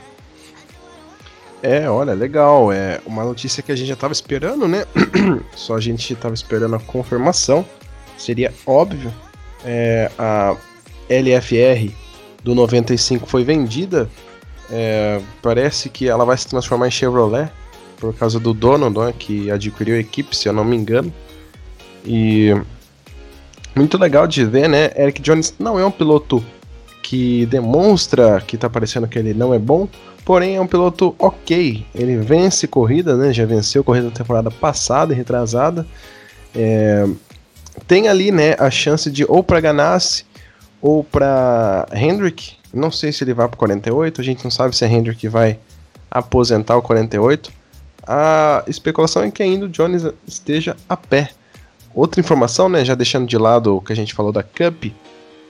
É, 1.61 1.89
olha, 1.89 2.13
legal. 2.13 2.71
É 2.71 3.01
uma 3.05 3.23
notícia 3.23 3.63
que 3.63 3.71
a 3.71 3.75
gente 3.75 3.87
já 3.87 3.93
estava 3.93 4.13
esperando, 4.13 4.67
né? 4.67 4.85
Só 5.55 5.75
a 5.75 5.79
gente 5.79 6.13
estava 6.13 6.33
esperando 6.33 6.75
a 6.75 6.79
confirmação. 6.79 7.65
Seria 8.17 8.53
óbvio. 8.65 9.13
É, 9.65 10.11
a 10.17 10.55
LFR 11.09 11.91
do 12.43 12.53
95 12.53 13.27
foi 13.27 13.43
vendida. 13.43 14.09
É, 14.69 15.21
parece 15.41 15.89
que 15.89 16.07
ela 16.07 16.25
vai 16.25 16.37
se 16.37 16.47
transformar 16.47 16.87
em 16.87 16.91
Chevrolet 16.91 17.49
por 17.97 18.13
causa 18.13 18.39
do 18.39 18.53
dono 18.53 18.89
né, 18.89 19.13
que 19.17 19.49
adquiriu 19.49 19.95
a 19.95 19.99
equipe, 19.99 20.35
se 20.35 20.47
eu 20.47 20.53
não 20.53 20.63
me 20.63 20.75
engano. 20.75 21.11
E 22.05 22.53
muito 23.75 23.97
legal 23.97 24.27
de 24.27 24.45
ver, 24.45 24.67
né? 24.67 24.91
Eric 24.95 25.21
Jones 25.21 25.53
não 25.59 25.79
é 25.79 25.85
um 25.85 25.91
piloto 25.91 26.43
que 27.07 27.45
demonstra 27.45 28.41
que 28.45 28.57
tá 28.57 28.69
parecendo 28.69 29.07
que 29.07 29.17
ele 29.17 29.33
não 29.33 29.53
é 29.53 29.57
bom, 29.57 29.87
porém 30.25 30.57
é 30.57 30.61
um 30.61 30.67
piloto 30.67 31.15
ok. 31.17 31.85
Ele 31.95 32.17
vence 32.17 32.67
corrida, 32.67 33.15
né? 33.15 33.31
Já 33.31 33.45
venceu 33.45 33.81
corrida 33.81 34.09
da 34.09 34.13
temporada 34.13 34.51
passada 34.51 35.13
e 35.13 35.15
retrasada. 35.15 35.87
É, 36.53 37.07
tem 37.87 38.09
ali, 38.09 38.29
né, 38.29 38.55
a 38.59 38.69
chance 38.69 39.09
de 39.09 39.23
ou 39.25 39.41
para 39.41 39.61
Ganassi 39.61 40.25
ou 40.81 41.01
para 41.01 41.87
Hendrick. 41.93 42.55
Não 42.73 42.91
sei 42.91 43.13
se 43.13 43.23
ele 43.23 43.33
vai 43.33 43.47
para 43.47 43.57
48, 43.57 44.19
a 44.19 44.23
gente 44.23 44.43
não 44.43 44.51
sabe 44.51 44.75
se 44.75 44.83
a 44.83 44.89
Hendrick 44.89 45.29
vai 45.29 45.57
aposentar 46.11 46.75
o 46.75 46.81
48. 46.81 47.49
A 48.05 48.65
especulação 48.67 49.23
é 49.23 49.31
que 49.31 49.41
ainda 49.41 49.65
o 49.65 49.69
Jones 49.69 50.03
esteja 50.27 50.75
a 50.89 50.97
pé. 50.97 51.29
Outra 51.95 52.19
informação, 52.19 52.67
né, 52.67 52.83
já 52.83 52.95
deixando 52.95 53.25
de 53.25 53.37
lado 53.37 53.77
o 53.77 53.81
que 53.81 53.93
a 53.93 53.95
gente 53.95 54.13
falou 54.13 54.33
da 54.33 54.43
Cup, 54.43 54.91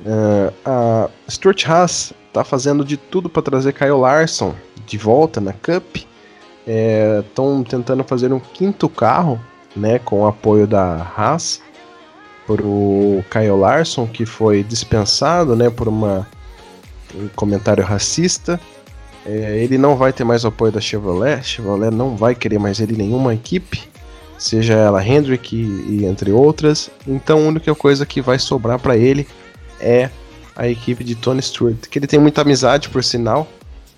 Uh, 0.02 0.54
a 0.64 1.10
Stuart 1.30 1.68
Haas 1.68 2.14
está 2.28 2.44
fazendo 2.44 2.86
de 2.86 2.98
tudo 2.98 3.30
para 3.30 3.42
trazer 3.42 3.74
Kyle 3.74 3.92
Larson 3.92 4.54
de 4.86 4.98
volta 4.98 5.42
na 5.42 5.54
Cup. 5.54 5.98
Estão 7.26 7.62
é, 7.62 7.70
tentando 7.70 8.04
fazer 8.04 8.32
um 8.34 8.40
quinto 8.40 8.90
carro, 8.90 9.40
né, 9.76 10.00
com 10.00 10.22
o 10.22 10.28
apoio 10.28 10.68
da 10.68 11.08
Haas, 11.16 11.62
por 12.46 12.62
o 12.62 13.24
Kyle 13.32 13.52
Larson, 13.52 14.06
que 14.06 14.26
foi 14.26 14.64
dispensado, 14.64 15.56
né, 15.56 15.70
por 15.70 15.88
uma, 15.88 16.28
um 17.16 17.28
comentário 17.30 17.84
racista. 17.84 18.60
É, 19.26 19.58
ele 19.64 19.78
não 19.78 19.96
vai 19.96 20.14
ter 20.14 20.24
mais 20.24 20.44
o 20.44 20.48
apoio 20.48 20.72
da 20.72 20.82
Chevrolet. 20.82 21.42
Chevrolet 21.44 21.90
não 21.90 22.16
vai 22.16 22.36
querer 22.36 22.60
mais 22.60 22.80
ele 22.80 22.94
em 22.94 22.98
nenhuma 22.98 23.34
equipe, 23.34 23.90
seja 24.38 24.74
ela 24.74 25.06
Hendrick 25.06 25.56
e, 25.56 26.00
e 26.02 26.06
entre 26.06 26.32
outras. 26.32 26.92
Então, 27.08 27.40
a 27.40 27.48
única 27.48 27.74
coisa 27.74 28.06
que 28.06 28.22
vai 28.22 28.38
sobrar 28.38 28.80
para 28.80 28.96
ele 28.96 29.28
é 29.80 30.10
a 30.56 30.68
equipe 30.68 31.04
de 31.04 31.16
Tony 31.16 31.42
Stewart, 31.42 31.88
que 31.90 32.00
ele 32.00 32.08
tem 32.08 32.20
muita 32.20 32.42
amizade, 32.42 32.90
por 32.90 33.04
sinal. 33.04 33.48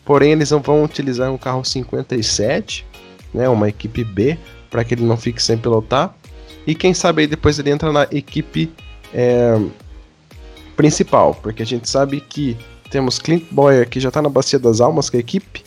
Porém, 0.04 0.32
eles 0.32 0.52
não 0.52 0.60
vão 0.60 0.84
utilizar 0.84 1.32
um 1.32 1.38
carro 1.38 1.64
57, 1.64 2.86
né, 3.34 3.48
uma 3.48 3.70
equipe 3.70 4.04
B, 4.04 4.38
para 4.70 4.84
que 4.84 4.94
ele 4.94 5.04
não 5.04 5.16
fique 5.16 5.42
sem 5.42 5.58
pilotar. 5.58 6.14
E 6.66 6.76
quem 6.76 6.94
sabe 6.94 7.22
aí 7.22 7.28
depois 7.28 7.58
ele 7.58 7.70
entra 7.70 7.92
na 7.92 8.04
equipe 8.12 8.72
é, 9.14 9.60
principal, 10.76 11.34
porque 11.36 11.64
a 11.64 11.66
gente 11.66 11.90
sabe 11.90 12.22
que 12.22 12.58
temos 12.90 13.20
Clint 13.20 13.46
Boyer 13.52 13.88
que 13.88 14.00
já 14.00 14.10
está 14.10 14.22
na 14.22 14.30
bacia 14.30 14.60
das 14.60 14.82
almas 14.82 15.10
com 15.10 15.18
a 15.18 15.20
equipe, 15.20 15.64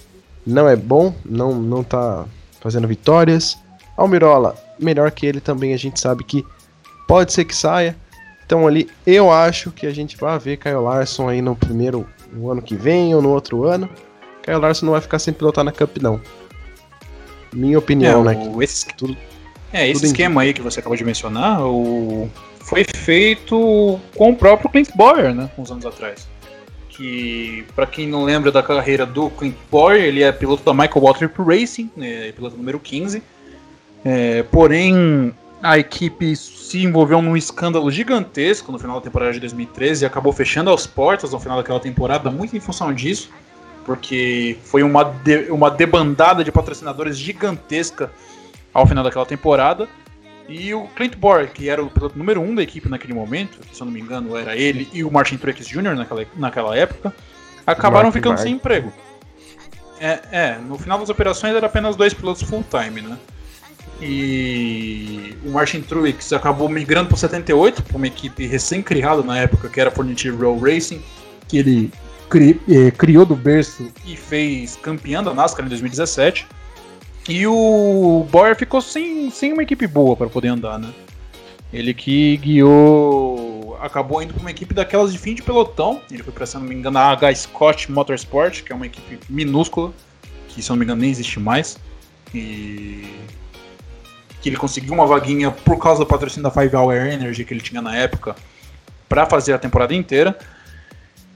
não 0.46 0.68
é 0.68 0.76
bom, 0.76 1.14
não 1.24 1.54
não 1.54 1.84
tá 1.84 2.24
fazendo 2.60 2.88
vitórias. 2.88 3.58
Almirola, 3.96 4.56
melhor 4.78 5.10
que 5.10 5.26
ele 5.26 5.40
também, 5.40 5.74
a 5.74 5.76
gente 5.76 6.00
sabe 6.00 6.24
que 6.24 6.44
pode 7.06 7.32
ser 7.32 7.44
que 7.44 7.54
saia, 7.54 7.96
então 8.52 8.66
ali 8.66 8.86
eu 9.06 9.32
acho 9.32 9.70
que 9.70 9.86
a 9.86 9.94
gente 9.94 10.14
vai 10.14 10.38
ver 10.38 10.58
Kyle 10.58 10.74
Larson 10.74 11.26
aí 11.26 11.40
no 11.40 11.56
primeiro 11.56 12.06
no 12.30 12.50
ano 12.50 12.60
que 12.60 12.76
vem 12.76 13.14
ou 13.14 13.22
no 13.22 13.30
outro 13.30 13.64
ano. 13.64 13.88
Kyle 14.42 14.58
Larson 14.58 14.84
não 14.84 14.92
vai 14.92 15.00
ficar 15.00 15.18
sem 15.18 15.32
pilotar 15.32 15.64
na 15.64 15.72
Cup 15.72 15.96
não. 16.02 16.20
Minha 17.50 17.78
opinião, 17.78 18.28
é, 18.28 18.34
né? 18.34 18.52
esse, 18.60 18.86
tudo, 18.88 19.16
é, 19.72 19.88
esse 19.88 20.04
esquema 20.04 20.42
aí 20.42 20.52
que 20.52 20.60
você 20.60 20.80
acabou 20.80 20.98
de 20.98 21.04
mencionar, 21.04 21.64
o, 21.64 22.30
foi 22.60 22.84
feito 22.94 23.98
com 24.14 24.32
o 24.32 24.36
próprio 24.36 24.68
Clint 24.68 24.90
Boyer, 24.94 25.34
né? 25.34 25.50
Uns 25.56 25.70
anos 25.70 25.86
atrás. 25.86 26.28
Que, 26.90 27.64
para 27.74 27.86
quem 27.86 28.06
não 28.06 28.22
lembra 28.22 28.52
da 28.52 28.62
carreira 28.62 29.06
do 29.06 29.30
Clint 29.30 29.56
Boyer, 29.70 30.04
ele 30.04 30.22
é 30.22 30.30
piloto 30.30 30.62
da 30.62 30.74
Michael 30.74 31.02
Waltrip 31.02 31.40
Racing, 31.40 31.90
né, 31.96 32.32
piloto 32.32 32.54
número 32.56 32.78
15. 32.78 33.22
É, 34.04 34.42
porém, 34.42 35.32
a 35.62 35.78
equipe 35.78 36.34
se 36.34 36.82
envolveu 36.82 37.22
num 37.22 37.36
escândalo 37.36 37.88
gigantesco 37.88 38.72
no 38.72 38.78
final 38.80 38.96
da 38.96 39.04
temporada 39.04 39.32
de 39.32 39.38
2013 39.38 40.04
e 40.04 40.06
acabou 40.06 40.32
fechando 40.32 40.72
as 40.72 40.86
portas 40.88 41.30
no 41.30 41.38
final 41.38 41.56
daquela 41.56 41.78
temporada, 41.78 42.30
muito 42.30 42.56
em 42.56 42.60
função 42.60 42.92
disso, 42.92 43.30
porque 43.84 44.58
foi 44.64 44.82
uma, 44.82 45.04
de, 45.04 45.50
uma 45.52 45.70
debandada 45.70 46.42
de 46.42 46.50
patrocinadores 46.50 47.16
gigantesca 47.16 48.10
ao 48.74 48.86
final 48.86 49.04
daquela 49.04 49.24
temporada. 49.24 49.88
E 50.48 50.74
o 50.74 50.88
Clint 50.88 51.14
Boyer, 51.16 51.52
que 51.52 51.68
era 51.68 51.82
o 51.82 51.88
piloto 51.88 52.18
número 52.18 52.40
um 52.40 52.52
da 52.54 52.62
equipe 52.62 52.88
naquele 52.88 53.14
momento, 53.14 53.60
que, 53.60 53.74
se 53.74 53.80
eu 53.80 53.84
não 53.84 53.92
me 53.92 54.00
engano 54.00 54.36
era 54.36 54.56
ele 54.56 54.88
e 54.92 55.04
o 55.04 55.10
Martin 55.10 55.36
Truex 55.36 55.68
Jr. 55.68 55.94
naquela, 55.94 56.26
naquela 56.36 56.76
época, 56.76 57.14
acabaram 57.64 58.06
Martin 58.06 58.18
ficando 58.18 58.38
sem 58.38 58.54
emprego. 58.54 58.92
É, 60.00 60.20
é, 60.32 60.58
no 60.58 60.76
final 60.76 60.98
das 60.98 61.08
operações 61.08 61.54
era 61.54 61.66
apenas 61.66 61.94
dois 61.94 62.12
pilotos 62.12 62.42
full-time, 62.42 63.02
né? 63.02 63.16
E 64.00 65.36
o 65.44 65.50
Martin 65.50 65.80
Truex 65.80 66.32
acabou 66.32 66.68
migrando 66.68 67.08
para 67.08 67.14
o 67.14 67.18
78, 67.18 67.82
para 67.82 67.96
uma 67.96 68.06
equipe 68.06 68.46
recém-criada 68.46 69.22
na 69.22 69.38
época, 69.38 69.68
que 69.68 69.80
era 69.80 69.90
a 69.90 69.92
Frontier 69.92 70.34
Row 70.34 70.58
Racing, 70.58 71.00
que 71.46 71.58
ele 71.58 71.90
cri, 72.28 72.60
eh, 72.68 72.90
criou 72.90 73.24
do 73.24 73.36
berço 73.36 73.92
e 74.04 74.16
fez 74.16 74.76
campeão 74.76 75.22
da 75.22 75.32
NASCAR 75.32 75.64
em 75.64 75.68
2017. 75.68 76.46
E 77.28 77.46
o 77.46 78.26
Boyer 78.30 78.56
ficou 78.56 78.80
sem, 78.80 79.30
sem 79.30 79.52
uma 79.52 79.62
equipe 79.62 79.86
boa 79.86 80.16
para 80.16 80.28
poder 80.28 80.48
andar, 80.48 80.78
né? 80.78 80.92
Ele 81.72 81.94
que 81.94 82.36
guiou. 82.38 83.78
acabou 83.80 84.22
indo 84.22 84.34
para 84.34 84.40
uma 84.40 84.50
equipe 84.50 84.74
daquelas 84.74 85.12
de 85.12 85.18
fim 85.18 85.34
de 85.34 85.42
pelotão. 85.42 86.00
Ele 86.10 86.22
foi 86.22 86.32
para, 86.32 86.46
se 86.46 86.56
não 86.56 86.64
me 86.64 86.74
engano, 86.74 86.98
a 86.98 87.12
H 87.12 87.34
Scott 87.34 87.90
Motorsport, 87.90 88.62
que 88.62 88.72
é 88.72 88.74
uma 88.74 88.86
equipe 88.86 89.18
minúscula, 89.28 89.92
que 90.48 90.62
se 90.62 90.68
não 90.70 90.76
me 90.76 90.84
engano 90.84 91.00
nem 91.00 91.10
existe 91.10 91.38
mais. 91.40 91.78
E 92.34 93.04
que 94.42 94.48
ele 94.48 94.56
conseguiu 94.56 94.92
uma 94.92 95.06
vaguinha 95.06 95.52
por 95.52 95.78
causa 95.78 96.00
do 96.00 96.06
patrocínio 96.06 96.42
da 96.42 96.50
Five 96.50 96.74
Hour 96.74 96.94
Energy 96.94 97.44
que 97.44 97.54
ele 97.54 97.60
tinha 97.60 97.80
na 97.80 97.96
época 97.96 98.34
para 99.08 99.24
fazer 99.24 99.52
a 99.52 99.58
temporada 99.58 99.94
inteira. 99.94 100.36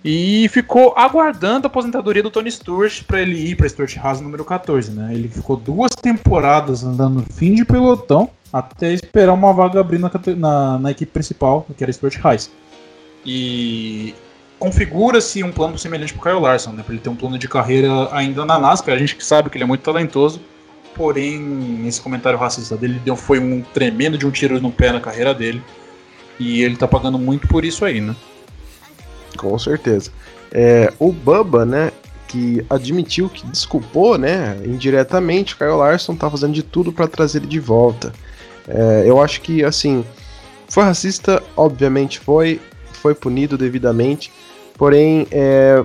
E 0.05 0.49
ficou 0.51 0.92
aguardando 0.97 1.66
a 1.66 1.69
aposentadoria 1.69 2.23
do 2.23 2.31
Tony 2.31 2.51
Stewart 2.51 3.03
para 3.05 3.23
ele 3.23 3.51
ir 3.51 3.57
para 3.57 3.69
Stuart 3.69 3.97
Haas 3.97 4.21
número 4.21 4.45
14, 4.45 4.92
né? 4.92 5.12
Ele 5.12 5.29
ficou 5.29 5.57
duas 5.57 5.90
temporadas 5.92 6.85
andando 6.85 7.25
fim 7.33 7.55
de 7.55 7.64
pelotão 7.64 8.31
até 8.53 8.92
esperar 8.92 9.33
uma 9.33 9.53
vaga 9.53 9.81
abrir 9.81 9.99
na, 9.99 10.11
na, 10.37 10.79
na 10.79 10.90
equipe 10.90 11.11
principal, 11.11 11.66
que 11.77 11.83
era 11.83 11.92
Stuart 11.92 12.19
Haas. 12.25 12.51
E 13.25 14.14
configura-se 14.59 15.42
um 15.42 15.51
plano 15.51 15.77
semelhante 15.77 16.14
para 16.14 16.31
Kyle 16.31 16.42
Larson, 16.42 16.73
né? 16.73 16.83
Para 16.83 16.95
ele 16.95 17.03
ter 17.03 17.09
um 17.09 17.16
plano 17.16 17.38
de 17.38 17.49
carreira 17.49 18.09
ainda 18.12 18.45
na 18.45 18.59
NASCAR. 18.59 18.95
A 18.95 18.99
gente 18.99 19.16
que 19.16 19.25
sabe 19.25 19.51
que 19.51 19.57
ele 19.57 19.64
é 19.64 19.66
muito 19.66 19.83
talentoso 19.83 20.40
porém 20.97 21.87
esse 21.87 22.01
comentário 22.01 22.39
racista 22.39 22.77
dele 22.77 23.01
deu, 23.05 23.15
foi 23.15 23.39
um 23.39 23.61
tremendo 23.63 24.17
de 24.17 24.27
um 24.27 24.31
tiro 24.31 24.61
no 24.61 24.73
pé 24.73 24.91
na 24.91 25.01
carreira 25.01 25.35
dele. 25.35 25.63
E 26.39 26.63
ele 26.63 26.77
tá 26.77 26.89
pagando 26.89 27.19
muito 27.19 27.47
por 27.47 27.65
isso 27.65 27.85
aí, 27.85 28.01
né? 28.01 28.17
Com 29.37 29.59
certeza. 29.59 30.11
É, 30.51 30.93
o 30.99 31.13
Bubba, 31.13 31.65
né, 31.67 31.93
que 32.27 32.65
admitiu 32.71 33.29
que 33.29 33.47
desculpou, 33.47 34.17
né, 34.17 34.59
indiretamente, 34.65 35.55
o 35.55 35.59
Kyle 35.59 35.77
Larson 35.77 36.17
tá 36.17 36.31
fazendo 36.31 36.55
de 36.55 36.63
tudo 36.63 36.93
para 36.93 37.07
trazer 37.07 37.39
ele 37.39 37.47
de 37.47 37.61
volta. 37.61 38.13
É, 38.67 39.05
eu 39.07 39.21
acho 39.23 39.41
que, 39.43 39.63
assim, 39.63 40.05
foi 40.69 40.83
racista, 40.85 41.43
obviamente 41.57 42.19
foi, 42.19 42.61
foi 42.93 43.15
punido 43.15 43.59
devidamente, 43.59 44.33
porém, 44.77 45.27
é... 45.31 45.85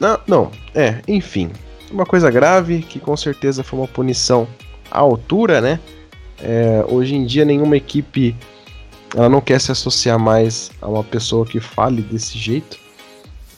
Não, 0.00 0.20
não, 0.26 0.52
é, 0.74 1.02
enfim, 1.08 1.50
uma 1.90 2.06
coisa 2.06 2.30
grave 2.30 2.80
que 2.80 2.98
com 2.98 3.16
certeza 3.16 3.62
foi 3.62 3.78
uma 3.78 3.88
punição 3.88 4.46
à 4.90 4.98
altura, 4.98 5.60
né? 5.60 5.80
É, 6.40 6.84
hoje 6.88 7.14
em 7.14 7.24
dia 7.24 7.44
nenhuma 7.44 7.76
equipe 7.76 8.36
ela 9.16 9.28
não 9.28 9.40
quer 9.40 9.60
se 9.60 9.72
associar 9.72 10.18
mais 10.18 10.70
a 10.80 10.88
uma 10.88 11.02
pessoa 11.02 11.46
que 11.46 11.60
fale 11.60 12.02
desse 12.02 12.38
jeito. 12.38 12.78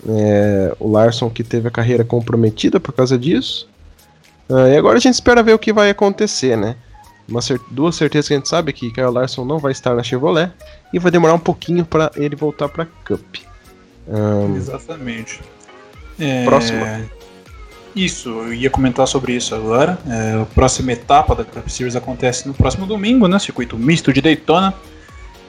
É, 0.09 0.75
o 0.79 0.90
Larson 0.90 1.29
que 1.29 1.45
teve 1.45 1.69
a 1.69 1.71
carreira 1.71 2.05
comprometida 2.05 2.81
por 2.81 2.93
causa 2.93 3.19
disso. 3.19 3.69
Uh, 4.49 4.69
e 4.69 4.77
agora 4.77 4.99
a 4.99 5.01
gente 5.01 5.14
espera 5.14 5.43
ver 5.43 5.55
o 5.55 5.59
que 5.59 5.73
vai 5.73 5.90
acontecer, 5.90 6.57
né? 6.57 6.77
Uma 7.29 7.40
cer 7.40 7.61
duas 7.71 7.95
certezas 7.95 8.27
que 8.27 8.35
a 8.35 8.37
gente 8.37 8.49
sabe 8.49 8.71
é 8.71 8.73
que 8.73 8.90
Kyle 8.90 9.11
Larson 9.11 9.45
não 9.45 9.59
vai 9.59 9.71
estar 9.71 9.95
na 9.95 10.03
Chevrolet 10.03 10.51
e 10.93 10.99
vai 10.99 11.12
demorar 11.12 11.35
um 11.35 11.38
pouquinho 11.38 11.85
para 11.85 12.11
ele 12.16 12.35
voltar 12.35 12.69
para 12.69 12.87
Cup. 13.05 13.37
Um, 14.09 14.57
Exatamente. 14.57 15.40
É... 16.19 16.45
Isso, 17.94 18.29
eu 18.29 18.55
ia 18.55 18.70
comentar 18.70 19.07
sobre 19.07 19.33
isso 19.33 19.55
agora. 19.55 19.98
É, 20.07 20.42
a 20.42 20.46
próxima 20.46 20.92
etapa 20.92 21.35
da 21.35 21.44
Cup 21.44 21.68
Series 21.68 21.96
acontece 21.96 22.46
no 22.46 22.55
próximo 22.55 22.87
domingo, 22.87 23.26
né? 23.26 23.38
Circuito 23.38 23.76
misto 23.76 24.12
de 24.12 24.20
Daytona. 24.20 24.74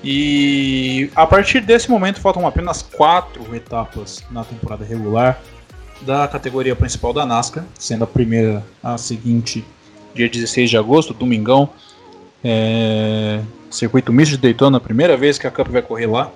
E 0.04 1.12
a 1.16 1.28
partir 1.28 1.62
desse 1.62 1.90
momento 1.90 2.20
faltam 2.20 2.48
apenas 2.48 2.82
quatro 2.82 3.56
etapas 3.56 4.24
na 4.32 4.44
temporada 4.44 4.84
regular 4.84 5.40
da 6.02 6.28
categoria 6.28 6.76
principal 6.76 7.14
da 7.14 7.26
NASCAR, 7.26 7.64
sendo 7.78 8.04
a 8.04 8.08
primeira 8.08 8.66
a 8.82 8.98
seguinte, 8.98 9.64
dia 10.16 10.28
16 10.28 10.72
de 10.72 10.78
agosto, 10.78 11.14
domingão. 11.14 11.70
É, 12.44 13.42
circuito 13.70 14.12
misto 14.12 14.32
de 14.32 14.38
Daytona, 14.40 14.80
primeira 14.80 15.16
vez 15.16 15.38
que 15.38 15.46
a 15.46 15.52
Cup 15.52 15.68
vai 15.68 15.84
correr 15.84 16.08
lá. 16.08 16.32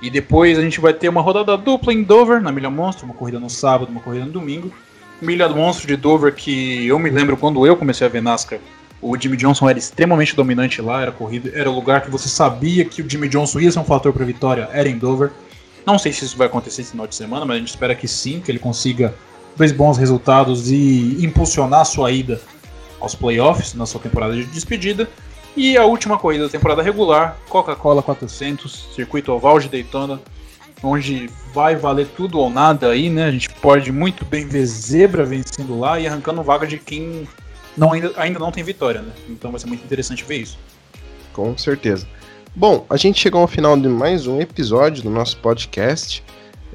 E 0.00 0.08
depois 0.08 0.58
a 0.58 0.62
gente 0.62 0.80
vai 0.80 0.94
ter 0.94 1.08
uma 1.10 1.20
rodada 1.20 1.56
dupla 1.58 1.92
em 1.92 2.02
Dover, 2.02 2.40
na 2.40 2.50
Milha 2.50 2.70
Monstro, 2.70 3.04
uma 3.04 3.14
corrida 3.14 3.38
no 3.38 3.50
sábado, 3.50 3.90
uma 3.90 4.00
corrida 4.00 4.24
no 4.24 4.32
domingo. 4.32 4.72
Milha 5.20 5.48
Monstro 5.48 5.86
de 5.86 5.96
Dover 5.96 6.34
que 6.34 6.86
eu 6.86 6.98
me 6.98 7.10
lembro 7.10 7.36
quando 7.36 7.66
eu 7.66 7.76
comecei 7.76 8.06
a 8.06 8.10
ver 8.10 8.22
NASCAR, 8.22 8.60
o 9.00 9.16
Jimmy 9.16 9.36
Johnson 9.36 9.68
era 9.68 9.78
extremamente 9.78 10.34
dominante 10.34 10.82
lá, 10.82 11.02
era 11.02 11.12
corrida, 11.12 11.50
era 11.54 11.70
o 11.70 11.74
lugar 11.74 12.02
que 12.02 12.10
você 12.10 12.28
sabia 12.28 12.84
que 12.84 13.00
o 13.00 13.08
Jimmy 13.08 13.28
Johnson 13.28 13.60
ia 13.60 13.70
ser 13.70 13.78
um 13.78 13.84
fator 13.84 14.12
para 14.12 14.24
vitória, 14.24 14.68
era 14.72 14.88
em 14.88 14.98
Dover. 14.98 15.30
Não 15.86 15.98
sei 15.98 16.12
se 16.12 16.24
isso 16.24 16.36
vai 16.36 16.48
acontecer 16.48 16.82
esse 16.82 16.90
final 16.90 17.06
de 17.06 17.14
semana, 17.14 17.46
mas 17.46 17.56
a 17.56 17.58
gente 17.60 17.68
espera 17.68 17.94
que 17.94 18.08
sim, 18.08 18.40
que 18.40 18.50
ele 18.50 18.58
consiga 18.58 19.14
dois 19.56 19.72
bons 19.72 19.96
resultados 19.96 20.70
e 20.70 21.24
impulsionar 21.24 21.84
sua 21.84 22.10
ida 22.10 22.40
aos 23.00 23.14
playoffs 23.14 23.74
na 23.74 23.86
sua 23.86 24.00
temporada 24.00 24.34
de 24.34 24.44
despedida. 24.44 25.08
E 25.56 25.76
a 25.76 25.84
última 25.84 26.18
corrida 26.18 26.44
da 26.44 26.50
temporada 26.50 26.82
regular, 26.82 27.36
Coca-Cola 27.48 28.02
400, 28.02 28.90
circuito 28.94 29.32
oval 29.32 29.58
de 29.58 29.68
Daytona, 29.68 30.20
onde 30.82 31.28
vai 31.52 31.76
valer 31.76 32.06
tudo 32.16 32.38
ou 32.38 32.50
nada 32.50 32.90
aí, 32.90 33.10
né? 33.10 33.26
A 33.26 33.30
gente 33.30 33.48
pode 33.48 33.90
muito 33.90 34.24
bem 34.24 34.46
ver 34.46 34.64
zebra 34.66 35.24
vencendo 35.24 35.78
lá 35.78 35.98
e 35.98 36.06
arrancando 36.06 36.42
vaga 36.42 36.66
de 36.66 36.78
quem 36.78 37.26
não, 37.76 37.92
ainda, 37.92 38.12
ainda 38.16 38.38
não 38.38 38.50
tem 38.50 38.64
vitória, 38.64 39.02
né? 39.02 39.12
Então 39.28 39.50
vai 39.50 39.60
ser 39.60 39.66
muito 39.66 39.84
interessante 39.84 40.24
ver 40.24 40.38
isso. 40.38 40.58
Com 41.32 41.56
certeza. 41.56 42.06
Bom, 42.54 42.84
a 42.90 42.96
gente 42.96 43.20
chegou 43.20 43.40
ao 43.40 43.46
final 43.46 43.78
de 43.78 43.88
mais 43.88 44.26
um 44.26 44.40
episódio 44.40 45.02
do 45.02 45.10
nosso 45.10 45.36
podcast. 45.38 46.24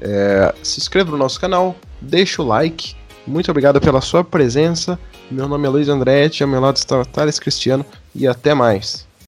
É, 0.00 0.54
se 0.62 0.80
inscreva 0.80 1.10
no 1.10 1.18
nosso 1.18 1.38
canal, 1.38 1.76
deixa 2.00 2.40
o 2.40 2.46
like. 2.46 2.96
Muito 3.26 3.50
obrigado 3.50 3.80
pela 3.80 4.00
sua 4.00 4.24
presença. 4.24 4.98
Meu 5.30 5.46
nome 5.48 5.66
é 5.66 5.70
Luiz 5.70 5.88
Andretti, 5.88 6.42
ao 6.42 6.48
meu 6.48 6.60
lado 6.60 6.76
está 6.76 7.04
Thales 7.04 7.38
Cristiano 7.38 7.84
e 8.14 8.26
até 8.26 8.54
mais. 8.54 9.06